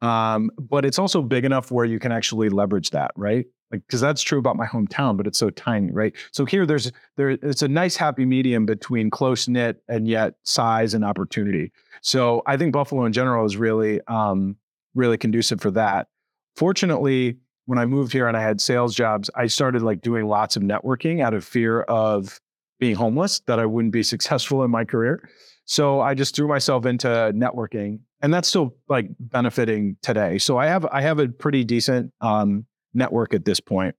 um, 0.02 0.50
but 0.58 0.84
it's 0.84 0.98
also 0.98 1.22
big 1.22 1.44
enough 1.44 1.70
where 1.70 1.84
you 1.84 1.98
can 1.98 2.12
actually 2.12 2.48
leverage 2.48 2.90
that 2.90 3.10
right 3.16 3.46
like 3.72 3.82
because 3.86 4.00
that's 4.00 4.22
true 4.22 4.38
about 4.38 4.56
my 4.56 4.66
hometown 4.66 5.16
but 5.16 5.26
it's 5.26 5.38
so 5.38 5.50
tiny 5.50 5.90
right 5.90 6.14
so 6.32 6.44
here 6.44 6.66
there's 6.66 6.92
there 7.16 7.30
it's 7.30 7.62
a 7.62 7.68
nice 7.68 7.96
happy 7.96 8.24
medium 8.24 8.66
between 8.66 9.10
close 9.10 9.48
knit 9.48 9.82
and 9.88 10.06
yet 10.06 10.34
size 10.44 10.94
and 10.94 11.04
opportunity 11.04 11.72
so 12.02 12.42
i 12.46 12.56
think 12.56 12.72
buffalo 12.72 13.04
in 13.04 13.12
general 13.12 13.44
is 13.44 13.56
really 13.56 14.00
um, 14.06 14.56
really 14.96 15.18
conducive 15.18 15.60
for 15.60 15.70
that. 15.72 16.08
Fortunately, 16.56 17.36
when 17.66 17.78
I 17.78 17.86
moved 17.86 18.12
here 18.12 18.26
and 18.26 18.36
I 18.36 18.42
had 18.42 18.60
sales 18.60 18.94
jobs, 18.94 19.30
I 19.36 19.46
started 19.46 19.82
like 19.82 20.00
doing 20.00 20.26
lots 20.26 20.56
of 20.56 20.62
networking 20.62 21.22
out 21.22 21.34
of 21.34 21.44
fear 21.44 21.82
of 21.82 22.40
being 22.80 22.94
homeless, 22.94 23.40
that 23.46 23.58
I 23.58 23.66
wouldn't 23.66 23.92
be 23.92 24.02
successful 24.02 24.64
in 24.64 24.70
my 24.70 24.84
career. 24.84 25.28
So 25.66 26.00
I 26.00 26.14
just 26.14 26.34
threw 26.34 26.48
myself 26.48 26.86
into 26.86 27.08
networking 27.34 27.98
and 28.22 28.32
that's 28.32 28.48
still 28.48 28.74
like 28.88 29.08
benefiting 29.18 29.96
today. 30.02 30.38
So 30.38 30.58
I 30.58 30.66
have 30.66 30.86
I 30.86 31.00
have 31.02 31.18
a 31.18 31.28
pretty 31.28 31.64
decent 31.64 32.12
um, 32.20 32.66
network 32.94 33.34
at 33.34 33.44
this 33.44 33.60
point. 33.60 33.94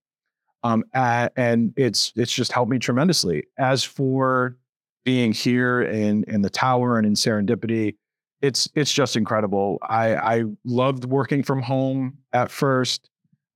Um, 0.63 0.83
and 0.93 1.73
it's 1.77 2.11
it's 2.15 2.33
just 2.33 2.51
helped 2.51 2.71
me 2.71 2.79
tremendously. 2.79 3.43
As 3.57 3.83
for 3.83 4.57
being 5.05 5.31
here 5.31 5.81
in 5.81 6.23
in 6.27 6.41
the 6.41 6.49
tower 6.49 6.97
and 6.97 7.05
in 7.05 7.13
serendipity, 7.13 7.95
it's 8.41 8.67
it's 8.75 8.91
just 8.91 9.15
incredible. 9.15 9.77
I 9.83 10.15
I 10.15 10.43
loved 10.65 11.05
working 11.05 11.43
from 11.43 11.61
home 11.61 12.17
at 12.33 12.49
first. 12.51 13.09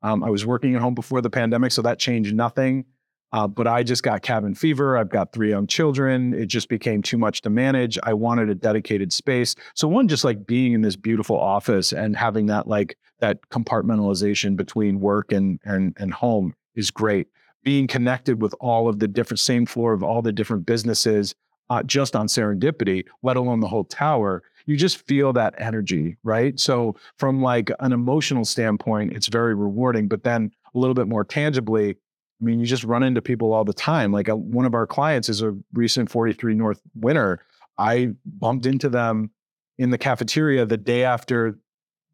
Um, 0.03 0.23
I 0.23 0.29
was 0.29 0.45
working 0.45 0.75
at 0.75 0.81
home 0.81 0.95
before 0.95 1.21
the 1.21 1.29
pandemic, 1.29 1.71
so 1.71 1.81
that 1.81 1.99
changed 1.99 2.35
nothing. 2.35 2.85
Uh, 3.33 3.47
but 3.47 3.67
I 3.67 3.83
just 3.83 4.03
got 4.03 4.21
cabin 4.21 4.55
fever. 4.55 4.97
I've 4.97 5.09
got 5.09 5.31
three 5.31 5.49
young 5.49 5.67
children. 5.67 6.33
It 6.33 6.47
just 6.47 6.67
became 6.69 7.01
too 7.01 7.17
much 7.17 7.41
to 7.41 7.49
manage. 7.49 7.97
I 8.03 8.13
wanted 8.13 8.49
a 8.49 8.55
dedicated 8.55 9.13
space. 9.13 9.55
So 9.73 9.87
one, 9.87 10.07
just 10.07 10.23
like 10.23 10.45
being 10.45 10.73
in 10.73 10.81
this 10.81 10.95
beautiful 10.95 11.39
office 11.39 11.93
and 11.93 12.15
having 12.15 12.47
that 12.47 12.67
like 12.67 12.97
that 13.19 13.39
compartmentalization 13.49 14.55
between 14.55 14.99
work 14.99 15.31
and 15.31 15.59
and 15.63 15.95
and 15.97 16.13
home 16.13 16.53
is 16.75 16.91
great. 16.91 17.27
Being 17.63 17.87
connected 17.87 18.41
with 18.41 18.55
all 18.59 18.89
of 18.89 18.99
the 18.99 19.07
different 19.07 19.39
same 19.39 19.65
floor 19.65 19.93
of 19.93 20.03
all 20.03 20.21
the 20.21 20.33
different 20.33 20.65
businesses 20.65 21.35
uh, 21.71 21.81
just 21.83 22.17
on 22.17 22.27
serendipity, 22.27 23.05
let 23.23 23.37
alone 23.37 23.61
the 23.61 23.67
whole 23.67 23.85
tower, 23.85 24.43
you 24.65 24.75
just 24.75 25.07
feel 25.07 25.31
that 25.31 25.53
energy, 25.57 26.17
right? 26.21 26.59
So 26.59 26.97
from 27.17 27.41
like 27.41 27.71
an 27.79 27.93
emotional 27.93 28.43
standpoint, 28.43 29.13
it's 29.13 29.27
very 29.27 29.55
rewarding. 29.55 30.09
But 30.09 30.23
then 30.23 30.51
a 30.75 30.77
little 30.77 30.93
bit 30.93 31.07
more 31.07 31.23
tangibly, 31.23 31.95
I 32.41 32.45
mean, 32.45 32.59
you 32.59 32.65
just 32.65 32.83
run 32.83 33.03
into 33.03 33.21
people 33.21 33.53
all 33.53 33.63
the 33.63 33.73
time. 33.73 34.11
Like 34.11 34.27
a, 34.27 34.33
uh, 34.33 34.37
one 34.37 34.65
of 34.65 34.73
our 34.73 34.87
clients 34.87 35.29
is 35.29 35.41
a 35.41 35.55
recent 35.73 36.09
43 36.09 36.55
North 36.55 36.81
winner. 36.95 37.39
I 37.77 38.13
bumped 38.25 38.65
into 38.65 38.89
them 38.89 39.29
in 39.77 39.91
the 39.91 39.97
cafeteria 39.97 40.65
the 40.65 40.77
day 40.77 41.03
after 41.03 41.57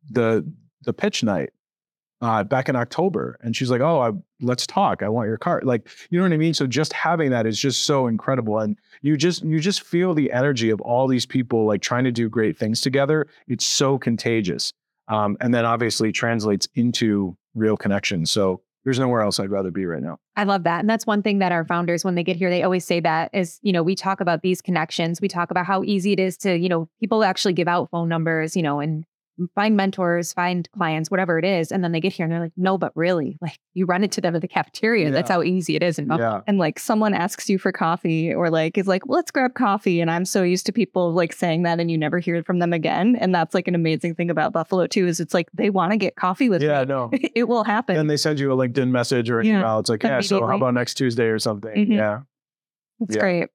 the 0.10 0.50
the 0.84 0.94
pitch 0.94 1.24
night 1.24 1.50
uh, 2.22 2.44
back 2.44 2.70
in 2.70 2.76
October, 2.76 3.38
and 3.42 3.56
she's 3.56 3.70
like, 3.70 3.82
"Oh, 3.82 4.02
I, 4.02 4.12
let's 4.42 4.66
talk. 4.66 5.04
I 5.04 5.10
want 5.10 5.28
your 5.28 5.38
card." 5.38 5.64
Like, 5.66 5.88
you 6.10 6.18
know 6.18 6.24
what 6.24 6.34
I 6.34 6.38
mean? 6.38 6.54
So 6.54 6.66
just 6.66 6.94
having 6.94 7.30
that 7.32 7.46
is 7.46 7.60
just 7.60 7.84
so 7.84 8.08
incredible, 8.08 8.60
and 8.60 8.78
you 9.02 9.18
just 9.18 9.44
you 9.44 9.60
just 9.60 9.84
feel 9.84 10.14
the 10.14 10.32
energy 10.32 10.70
of 10.70 10.82
all 10.82 11.08
these 11.08 11.26
people 11.26 11.66
like 11.66 11.82
trying 11.82 12.06
to 12.06 12.12
do 12.12 12.30
great 12.30 12.58
things 12.58 12.82
together. 12.82 13.28
It's 13.48 13.66
so 13.66 13.98
contagious, 13.98 14.74
um, 15.08 15.38
and 15.42 15.54
then 15.54 15.66
obviously 15.66 16.12
translates 16.12 16.68
into 16.76 17.38
real 17.54 17.78
connections. 17.78 18.32
So 18.32 18.62
there's 18.84 19.00
nowhere 19.00 19.22
else 19.22 19.40
I'd 19.40 19.50
rather 19.50 19.72
be 19.72 19.86
right 19.86 20.02
now. 20.02 20.18
I 20.36 20.46
love 20.46 20.64
that. 20.64 20.80
And 20.80 20.90
that's 20.90 21.06
one 21.06 21.22
thing 21.22 21.40
that 21.40 21.52
our 21.52 21.66
founders, 21.66 22.06
when 22.06 22.16
they 22.16 22.24
get 22.24 22.38
here, 22.38 22.50
they 22.50 22.64
always 22.64 22.86
say 22.86 23.00
that 23.02 23.30
is, 23.34 23.60
you 23.62 23.74
know, 23.74 23.84
we 23.84 23.96
talk 23.96 24.22
about 24.22 24.42
these 24.42 24.62
connections. 24.62 25.20
We 25.20 25.28
talk 25.28 25.52
about 25.52 25.66
how 25.66 25.84
easy 25.84 26.14
it 26.14 26.20
is 26.20 26.38
to, 26.38 26.58
you 26.58 26.70
know, 26.70 26.88
people 27.00 27.24
actually 27.24 27.54
give 27.54 27.68
out 27.68 27.90
phone 27.90 28.08
numbers, 28.08 28.56
you 28.56 28.64
know, 28.64 28.80
and 28.80 29.06
find 29.56 29.76
mentors, 29.78 30.34
find 30.34 30.68
clients, 30.72 31.12
whatever 31.12 31.38
it 31.38 31.46
is. 31.46 31.72
And 31.72 31.84
then 31.84 31.92
they 31.92 32.00
get 32.00 32.14
here 32.14 32.24
and 32.26 32.32
they're 32.34 32.40
like, 32.40 32.54
no, 32.58 32.78
but 32.78 32.92
really, 32.96 33.38
like 33.42 33.60
you 33.74 33.86
run 33.86 34.04
into 34.04 34.20
them 34.22 34.36
at 34.36 34.42
the 34.42 34.48
cafeteria. 34.48 35.06
Yeah. 35.06 35.12
That's 35.12 35.30
how 35.30 35.44
easy 35.44 35.76
it 35.76 35.84
is. 35.84 36.00
In 36.00 36.08
Buffalo. 36.08 36.36
Yeah. 36.38 36.42
and 36.48 36.58
like 36.58 36.80
someone 36.80 37.14
asks 37.14 37.50
you 37.50 37.58
for 37.60 37.72
coffee 37.72 38.34
or 38.34 38.50
like 38.50 38.78
is 38.78 38.88
like 38.88 39.06
well, 39.06 39.18
let's 39.18 39.32
grab 39.32 39.54
coffee 39.54 40.02
and 40.02 40.10
i'm 40.12 40.26
so 40.26 40.44
used 40.44 40.66
to 40.66 40.72
people 40.72 41.12
like 41.14 41.34
saying 41.34 41.64
that 41.64 41.80
and 41.80 41.90
you 41.92 41.98
never 41.98 42.20
hear 42.20 42.44
from 42.44 42.60
them 42.60 42.74
again 42.74 43.16
and 43.20 43.34
that's 43.34 43.54
like 43.54 43.68
an 43.68 43.76
amazing 43.76 44.16
thing 44.16 44.30
about 44.30 44.52
buffalo 44.54 44.88
too 44.88 45.08
is 45.08 45.20
it's 45.20 45.34
like 45.34 45.48
they 45.54 45.70
want 45.70 45.92
to 45.92 45.98
get 45.98 46.16
coffee 46.16 46.50
with 46.50 46.62
Yeah, 46.62 46.82
me 46.82 46.86
no. 46.88 47.10
it 47.36 47.48
will 47.48 47.64
happen 47.64 47.98
And 47.98 48.10
they 48.10 48.18
send 48.18 48.40
you 48.40 48.52
a 48.52 48.56
LinkedIn 48.56 48.90
message 48.90 49.30
or 49.30 49.40
an 49.40 49.46
Yeah. 49.48 49.60
email. 49.60 49.80
It's 49.80 49.90
like, 49.90 50.04
yeah, 50.04 50.20
so 50.22 50.46
how 50.46 50.56
about 50.58 50.74
next 50.74 50.96
Tuesday 50.96 51.26
or 51.26 51.40
something? 51.40 51.74
Mhm. 51.88 51.96
Yeah. 51.96 52.20
that's 53.00 53.16
yeah. 53.16 53.22
great 53.22 53.50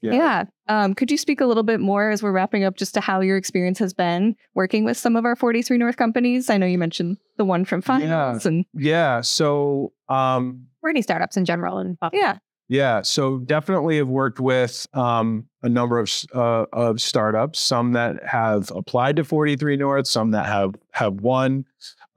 yeah. 0.00 0.44
Um, 0.68 0.94
could 0.94 1.10
you 1.10 1.16
speak 1.18 1.40
a 1.40 1.46
little 1.46 1.62
bit 1.62 1.80
more 1.80 2.10
as 2.10 2.22
we're 2.22 2.32
wrapping 2.32 2.64
up 2.64 2.76
just 2.76 2.94
to 2.94 3.00
how 3.00 3.20
your 3.20 3.36
experience 3.36 3.78
has 3.78 3.92
been 3.94 4.34
working 4.54 4.84
with 4.84 4.96
some 4.96 5.16
of 5.16 5.24
our 5.24 5.36
43 5.36 5.78
North 5.78 5.96
companies? 5.96 6.50
I 6.50 6.56
know 6.58 6.66
you 6.66 6.78
mentioned 6.78 7.18
the 7.36 7.44
one 7.44 7.64
from 7.64 7.82
finance 7.82 8.44
and 8.46 8.64
Yeah. 8.74 9.20
So, 9.20 9.92
um, 10.08 10.66
Or 10.82 10.90
any 10.90 11.02
startups 11.02 11.36
in 11.36 11.44
general 11.44 11.78
in 11.78 11.94
Buffalo. 12.00 12.20
yeah. 12.22 12.38
Yeah, 12.68 13.02
so 13.02 13.38
definitely 13.38 13.98
have 13.98 14.08
worked 14.08 14.40
with 14.40 14.88
um, 14.92 15.46
a 15.62 15.68
number 15.68 16.00
of 16.00 16.10
uh, 16.34 16.64
of 16.72 17.00
startups. 17.00 17.60
Some 17.60 17.92
that 17.92 18.16
have 18.26 18.72
applied 18.72 19.14
to 19.16 19.24
43 19.24 19.76
North, 19.76 20.08
some 20.08 20.32
that 20.32 20.46
have 20.46 20.74
have 20.90 21.20
won. 21.20 21.64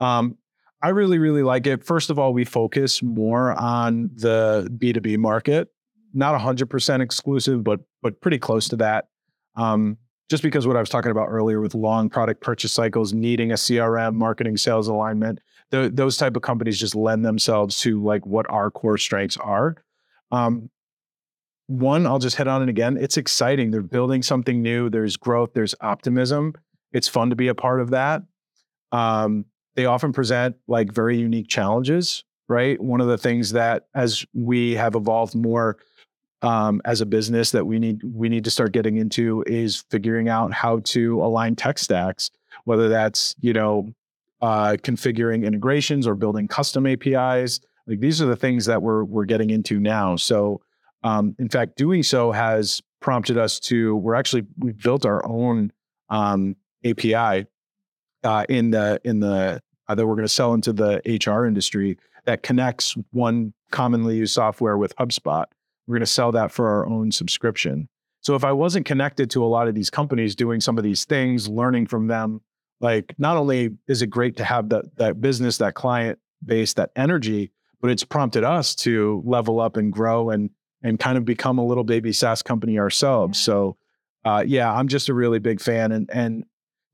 Um, 0.00 0.38
I 0.82 0.88
really 0.88 1.18
really 1.18 1.44
like 1.44 1.68
it. 1.68 1.84
First 1.84 2.10
of 2.10 2.18
all, 2.18 2.32
we 2.32 2.44
focus 2.44 3.00
more 3.00 3.52
on 3.52 4.10
the 4.16 4.68
B 4.76 4.92
two 4.92 5.00
B 5.00 5.16
market, 5.16 5.68
not 6.12 6.32
100 6.32 6.68
percent 6.68 7.02
exclusive, 7.02 7.64
but 7.64 7.80
but 8.02 8.20
pretty 8.20 8.38
close 8.38 8.68
to 8.68 8.76
that. 8.76 9.08
Um, 9.56 9.98
just 10.30 10.42
because 10.44 10.66
what 10.66 10.76
I 10.76 10.80
was 10.80 10.88
talking 10.88 11.10
about 11.10 11.26
earlier 11.26 11.60
with 11.60 11.74
long 11.74 12.08
product 12.08 12.40
purchase 12.40 12.72
cycles, 12.72 13.12
needing 13.12 13.50
a 13.50 13.56
CRM, 13.56 14.14
marketing, 14.14 14.56
sales 14.56 14.86
alignment, 14.86 15.40
th- 15.72 15.92
those 15.92 16.16
type 16.16 16.36
of 16.36 16.42
companies 16.42 16.78
just 16.78 16.94
lend 16.94 17.24
themselves 17.24 17.80
to 17.80 18.02
like 18.02 18.24
what 18.24 18.48
our 18.48 18.70
core 18.70 18.96
strengths 18.96 19.36
are. 19.36 19.76
Um, 20.30 20.70
one, 21.66 22.06
I'll 22.06 22.18
just 22.18 22.36
hit 22.36 22.48
on 22.48 22.62
it 22.62 22.68
again. 22.68 22.96
It's 22.96 23.16
exciting. 23.16 23.70
They're 23.70 23.82
building 23.82 24.22
something 24.22 24.62
new. 24.62 24.88
There's 24.88 25.16
growth. 25.16 25.50
There's 25.52 25.74
optimism. 25.80 26.54
It's 26.92 27.08
fun 27.08 27.30
to 27.30 27.36
be 27.36 27.48
a 27.48 27.54
part 27.54 27.80
of 27.80 27.90
that. 27.90 28.22
Um, 28.92 29.44
they 29.76 29.86
often 29.86 30.12
present 30.12 30.56
like 30.66 30.92
very 30.92 31.18
unique 31.18 31.48
challenges, 31.48 32.24
right? 32.48 32.80
One 32.80 33.00
of 33.00 33.06
the 33.06 33.18
things 33.18 33.52
that 33.52 33.86
as 33.94 34.24
we 34.34 34.74
have 34.74 34.94
evolved 34.94 35.34
more 35.34 35.78
um, 36.42 36.80
as 36.84 37.00
a 37.00 37.06
business 37.06 37.50
that 37.50 37.66
we 37.66 37.78
need 37.78 38.02
we 38.02 38.28
need 38.28 38.44
to 38.44 38.50
start 38.50 38.72
getting 38.72 38.96
into 38.96 39.44
is 39.46 39.84
figuring 39.90 40.28
out 40.28 40.52
how 40.52 40.80
to 40.84 41.22
align 41.22 41.56
tech 41.56 41.78
stacks, 41.78 42.30
whether 42.64 42.88
that's 42.88 43.34
you 43.40 43.52
know 43.52 43.92
uh, 44.40 44.76
configuring 44.82 45.44
integrations 45.44 46.06
or 46.06 46.14
building 46.14 46.48
custom 46.48 46.86
APIs. 46.86 47.60
Like 47.86 48.00
these 48.00 48.22
are 48.22 48.26
the 48.26 48.36
things 48.36 48.66
that 48.66 48.82
we're 48.82 49.04
we're 49.04 49.24
getting 49.24 49.50
into 49.50 49.78
now. 49.80 50.16
So, 50.16 50.60
um, 51.02 51.34
in 51.38 51.48
fact, 51.48 51.76
doing 51.76 52.02
so 52.02 52.32
has 52.32 52.80
prompted 53.00 53.36
us 53.36 53.60
to. 53.60 53.96
We're 53.96 54.14
actually 54.14 54.46
we've 54.58 54.80
built 54.80 55.04
our 55.04 55.26
own 55.26 55.72
um, 56.08 56.56
API 56.84 57.46
uh, 58.24 58.44
in 58.48 58.70
the 58.70 59.00
in 59.04 59.20
the 59.20 59.60
uh, 59.88 59.94
that 59.94 60.06
we're 60.06 60.14
going 60.14 60.26
to 60.26 60.32
sell 60.32 60.54
into 60.54 60.72
the 60.72 61.02
HR 61.06 61.44
industry 61.44 61.98
that 62.24 62.42
connects 62.42 62.94
one 63.10 63.52
commonly 63.70 64.16
used 64.16 64.34
software 64.34 64.76
with 64.76 64.94
HubSpot. 64.96 65.46
We're 65.86 65.94
going 65.94 66.00
to 66.00 66.06
sell 66.06 66.32
that 66.32 66.52
for 66.52 66.68
our 66.68 66.86
own 66.86 67.12
subscription. 67.12 67.88
So 68.20 68.34
if 68.34 68.44
I 68.44 68.52
wasn't 68.52 68.86
connected 68.86 69.30
to 69.30 69.44
a 69.44 69.46
lot 69.46 69.66
of 69.66 69.74
these 69.74 69.90
companies 69.90 70.34
doing 70.34 70.60
some 70.60 70.78
of 70.78 70.84
these 70.84 71.04
things, 71.04 71.48
learning 71.48 71.86
from 71.86 72.06
them, 72.06 72.42
like 72.80 73.14
not 73.18 73.36
only 73.36 73.70
is 73.88 74.02
it 74.02 74.08
great 74.08 74.36
to 74.36 74.44
have 74.44 74.68
that 74.70 74.96
that 74.96 75.20
business, 75.20 75.58
that 75.58 75.74
client 75.74 76.18
base, 76.44 76.74
that 76.74 76.90
energy, 76.96 77.52
but 77.80 77.90
it's 77.90 78.04
prompted 78.04 78.44
us 78.44 78.74
to 78.74 79.22
level 79.24 79.60
up 79.60 79.76
and 79.76 79.92
grow 79.92 80.30
and 80.30 80.50
and 80.82 80.98
kind 80.98 81.18
of 81.18 81.24
become 81.24 81.58
a 81.58 81.64
little 81.64 81.84
baby 81.84 82.12
SaaS 82.12 82.42
company 82.42 82.78
ourselves. 82.78 83.38
So 83.38 83.76
uh, 84.24 84.44
yeah, 84.46 84.72
I'm 84.72 84.88
just 84.88 85.08
a 85.08 85.14
really 85.14 85.38
big 85.38 85.60
fan 85.60 85.92
and 85.92 86.08
and 86.12 86.44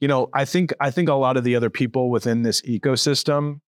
you 0.00 0.08
know, 0.08 0.28
I 0.34 0.44
think 0.44 0.72
I 0.78 0.90
think 0.90 1.08
a 1.08 1.14
lot 1.14 1.36
of 1.36 1.44
the 1.44 1.56
other 1.56 1.70
people 1.70 2.10
within 2.10 2.42
this 2.42 2.60
ecosystem 2.62 3.60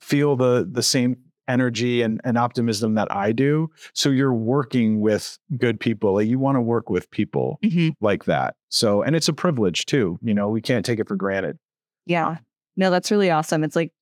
feel 0.00 0.36
the 0.36 0.68
the 0.70 0.82
same 0.82 1.16
energy 1.52 2.02
and, 2.02 2.20
and 2.24 2.36
optimism 2.38 2.94
that 2.94 3.08
I 3.14 3.32
do. 3.32 3.68
So 3.94 4.08
you're 4.10 4.34
working 4.34 5.00
with 5.00 5.38
good 5.58 5.78
people. 5.78 6.14
Like 6.14 6.26
you 6.28 6.38
want 6.38 6.56
to 6.56 6.60
work 6.60 6.90
with 6.90 7.10
people 7.10 7.58
like 8.00 8.24
that. 8.24 8.54
So 8.68 9.02
and 9.02 9.14
it's 9.14 9.28
a 9.28 9.32
privilege 9.32 9.86
too. 9.86 10.18
You 10.22 10.34
know, 10.34 10.48
we 10.48 10.60
can't 10.60 10.84
take 10.84 10.98
it 10.98 11.08
for 11.08 11.16
granted. 11.16 11.58
Yeah. 12.06 12.38
No, 12.76 12.90
that's 12.90 13.10
really 13.10 13.30
awesome. 13.30 13.62
It's 13.64 13.76
like 13.76 13.92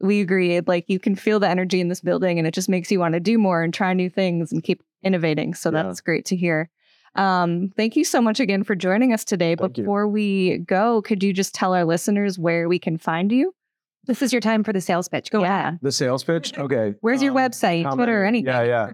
we 0.00 0.20
agree. 0.20 0.60
Like 0.60 0.84
you 0.88 0.98
can 0.98 1.14
feel 1.16 1.38
the 1.40 1.48
energy 1.48 1.80
in 1.80 1.88
this 1.88 2.00
building 2.00 2.38
and 2.38 2.46
it 2.46 2.54
just 2.54 2.68
makes 2.68 2.90
you 2.90 2.98
want 3.00 3.14
to 3.14 3.20
do 3.20 3.38
more 3.38 3.62
and 3.62 3.74
try 3.74 3.92
new 3.92 4.08
things 4.10 4.52
and 4.52 4.62
keep 4.62 4.82
innovating. 5.02 5.54
So 5.54 5.70
Yeah. 5.70 5.82
that's 5.82 6.00
great 6.00 6.24
to 6.26 6.36
hear. 6.36 6.70
Um, 7.14 7.70
thank 7.76 7.94
you 7.94 8.04
so 8.04 8.22
much 8.22 8.40
again 8.40 8.64
for 8.64 8.74
joining 8.74 9.12
us 9.12 9.24
today. 9.24 9.54
Thank 9.54 9.76
you. 9.76 9.84
Before 9.84 10.08
we 10.08 10.58
go, 10.58 11.02
could 11.02 11.22
you 11.22 11.32
just 11.32 11.54
tell 11.54 11.74
our 11.74 11.84
listeners 11.84 12.38
where 12.38 12.68
we 12.68 12.78
can 12.78 12.96
find 12.96 13.30
you? 13.30 13.54
This 14.06 14.20
is 14.22 14.32
your 14.32 14.40
time 14.40 14.64
for 14.64 14.72
the 14.72 14.80
sales 14.80 15.08
pitch. 15.08 15.30
Go 15.30 15.42
Yeah. 15.42 15.60
ahead. 15.60 15.78
The 15.82 15.92
sales 15.92 16.24
pitch? 16.24 16.52
Okay. 16.58 16.94
Where's 17.00 17.22
your 17.22 17.32
Um, 17.32 17.38
website, 17.38 17.82
comment. 17.84 17.98
Twitter, 17.98 18.24
anything? 18.24 18.46
Yeah, 18.46 18.62
yeah. 18.62 18.90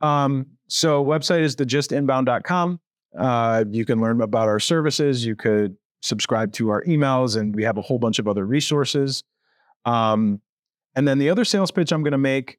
Um, 0.00 0.46
so 0.68 1.04
website 1.04 1.40
is 1.42 1.56
thegistinbound.com. 1.56 2.80
Uh, 3.16 3.64
you 3.70 3.84
can 3.84 4.00
learn 4.00 4.20
about 4.20 4.48
our 4.48 4.58
services. 4.60 5.24
You 5.24 5.36
could 5.36 5.76
subscribe 6.00 6.52
to 6.54 6.70
our 6.70 6.82
emails, 6.84 7.36
and 7.38 7.54
we 7.54 7.62
have 7.64 7.78
a 7.78 7.82
whole 7.82 7.98
bunch 7.98 8.18
of 8.18 8.26
other 8.26 8.44
resources. 8.44 9.22
Um, 9.84 10.40
and 10.96 11.06
then 11.06 11.18
the 11.18 11.30
other 11.30 11.44
sales 11.44 11.70
pitch 11.70 11.92
I'm 11.92 12.02
going 12.02 12.12
to 12.12 12.18
make, 12.18 12.58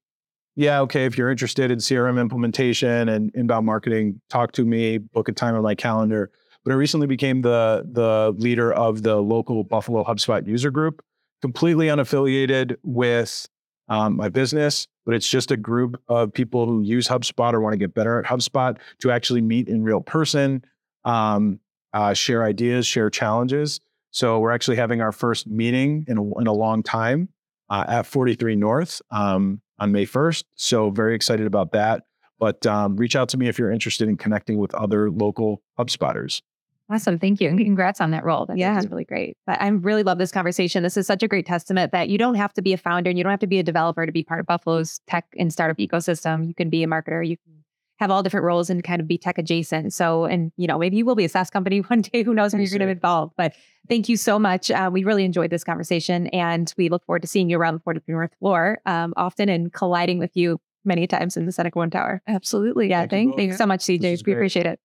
yeah, 0.56 0.80
okay, 0.82 1.06
if 1.06 1.18
you're 1.18 1.30
interested 1.32 1.72
in 1.72 1.80
CRM 1.80 2.20
implementation 2.20 3.10
and 3.10 3.32
inbound 3.36 3.66
marketing, 3.66 4.22
talk 4.30 4.52
to 4.54 4.66
me, 4.66 4.98
book 5.00 5.28
a 5.28 5.32
time 5.32 5.56
on 5.56 5.62
my 5.64 5.76
calendar. 5.76 6.32
But 6.64 6.72
I 6.72 6.76
recently 6.76 7.08
became 7.08 7.42
the 7.42 7.86
the 7.92 8.34
leader 8.38 8.72
of 8.72 9.04
the 9.04 9.18
local 9.18 9.64
Buffalo 9.66 10.04
HubSpot 10.06 10.48
user 10.48 10.72
group, 10.72 11.04
completely 11.44 11.88
unaffiliated 11.88 12.78
with 12.84 13.50
um, 13.90 14.16
my 14.16 14.30
business, 14.30 14.88
but 15.06 15.14
it's 15.14 15.28
just 15.28 15.52
a 15.52 15.58
group 15.58 16.02
of 16.08 16.32
people 16.32 16.66
who 16.66 16.82
use 16.82 17.06
HubSpot 17.06 17.52
or 17.52 17.60
want 17.60 17.74
to 17.74 17.78
get 17.78 17.94
better 17.94 18.18
at 18.18 18.26
HubSpot 18.26 18.78
to 19.00 19.12
actually 19.12 19.42
meet 19.42 19.68
in 19.68 19.84
real 19.84 20.00
person, 20.00 20.64
um, 21.04 21.60
uh, 21.92 22.14
share 22.14 22.46
ideas, 22.46 22.88
share 22.88 23.10
challenges. 23.10 23.82
So 24.12 24.40
we're 24.40 24.54
actually 24.54 24.78
having 24.78 25.02
our 25.02 25.12
first 25.12 25.46
meeting 25.46 26.06
in 26.08 26.18
a, 26.18 26.40
in 26.40 26.48
a 26.48 26.54
long 26.54 26.82
time 26.82 27.28
uh, 27.70 27.84
at 27.90 28.06
43 28.06 28.56
North 28.56 29.02
um, 29.12 29.60
on 29.80 29.92
May 29.92 30.06
1st. 30.06 30.46
So 30.56 30.92
very 30.92 31.14
excited 31.14 31.46
about 31.46 31.74
that. 31.74 32.04
But 32.40 32.66
um, 32.66 32.96
reach 32.96 33.18
out 33.18 33.28
to 33.30 33.38
me 33.38 33.50
if 33.50 33.60
you're 33.60 33.70
interested 33.70 34.08
in 34.08 34.16
connecting 34.16 34.60
with 34.60 34.74
other 34.76 35.12
local 35.12 35.62
HubSpotters. 35.78 36.42
Awesome. 36.92 37.18
Thank 37.18 37.40
you. 37.42 37.50
And 37.50 37.58
congrats 37.58 38.02
on 38.02 38.12
that 38.12 38.24
role. 38.26 38.46
That's 38.46 38.60
Yeah. 38.60 38.76
just 38.76 38.90
really 38.90 39.06
great. 39.06 39.38
But 39.48 39.62
I 39.62 39.68
really 39.70 40.04
love 40.04 40.18
this 40.18 40.32
conversation. 40.32 40.84
This 40.84 40.98
is 40.98 41.08
such 41.08 41.24
a 41.24 41.28
great 41.28 41.46
testament 41.46 41.92
that 41.92 42.10
you 42.10 42.18
don't 42.18 42.36
have 42.36 42.54
to 42.54 42.62
be 42.62 42.74
a 42.74 42.78
founder 42.78 43.10
and 43.10 43.18
you 43.18 43.24
don't 43.24 43.32
have 43.32 43.40
to 43.40 43.48
be 43.48 43.58
a 43.60 43.64
developer 43.64 44.06
to 44.06 44.12
be 44.12 44.24
part 44.24 44.40
of 44.42 44.46
Buffalo's 44.46 45.00
tech 45.08 45.26
and 45.40 45.52
startup 45.52 45.78
ecosystem. 45.78 46.46
You 46.48 46.54
can 46.54 46.70
be 46.70 46.84
a 46.84 46.88
marketer. 46.88 47.26
You 47.28 47.38
can 47.38 47.64
have 48.00 48.12
all 48.12 48.22
different 48.22 48.44
roles 48.44 48.70
and 48.70 48.84
kind 48.84 49.00
of 49.00 49.08
be 49.08 49.18
tech 49.18 49.38
adjacent. 49.38 49.94
So, 49.94 50.26
and 50.26 50.52
you 50.58 50.68
know, 50.68 50.78
maybe 50.78 50.98
you 50.98 51.06
will 51.06 51.16
be 51.16 51.24
a 51.26 51.30
SaaS 51.30 51.50
company 51.50 51.80
one 51.88 52.02
day. 52.02 52.22
Who 52.24 52.34
knows 52.34 52.52
when 52.54 52.62
you're 52.62 52.70
going 52.70 52.80
to 52.82 52.86
be 52.88 52.92
involved? 52.92 53.34
But 53.38 53.54
thank 53.88 54.10
you 54.10 54.18
so 54.18 54.38
much. 54.38 54.70
Uh, 54.70 54.90
we 54.92 55.04
really 55.06 55.24
enjoyed 55.24 55.52
this 55.52 55.64
conversation 55.64 56.28
and 56.28 56.74
we 56.78 56.90
look 56.90 57.06
forward 57.06 57.22
to 57.22 57.28
seeing 57.28 57.50
you 57.50 57.58
around 57.58 57.76
the 57.76 57.80
43 57.82 58.14
North 58.14 58.36
floor 58.40 58.80
um, 58.86 59.14
often 59.16 59.48
and 59.48 59.72
colliding 59.72 60.20
with 60.20 60.36
you 60.36 60.60
many 60.84 61.08
times 61.08 61.38
in 61.38 61.46
the 61.46 61.52
Seneca 61.54 61.80
One 61.80 61.90
Tower. 61.92 62.22
Absolutely. 62.28 62.90
Yeah. 62.90 63.08
Thank 63.08 63.32
you 63.32 63.38
Thank, 63.38 63.52
you 63.52 63.58
so 63.58 63.66
much, 63.66 63.80
CJ. 63.82 64.02
We 64.02 64.18
great. 64.24 64.34
appreciate 64.34 64.66
it. 64.66 64.80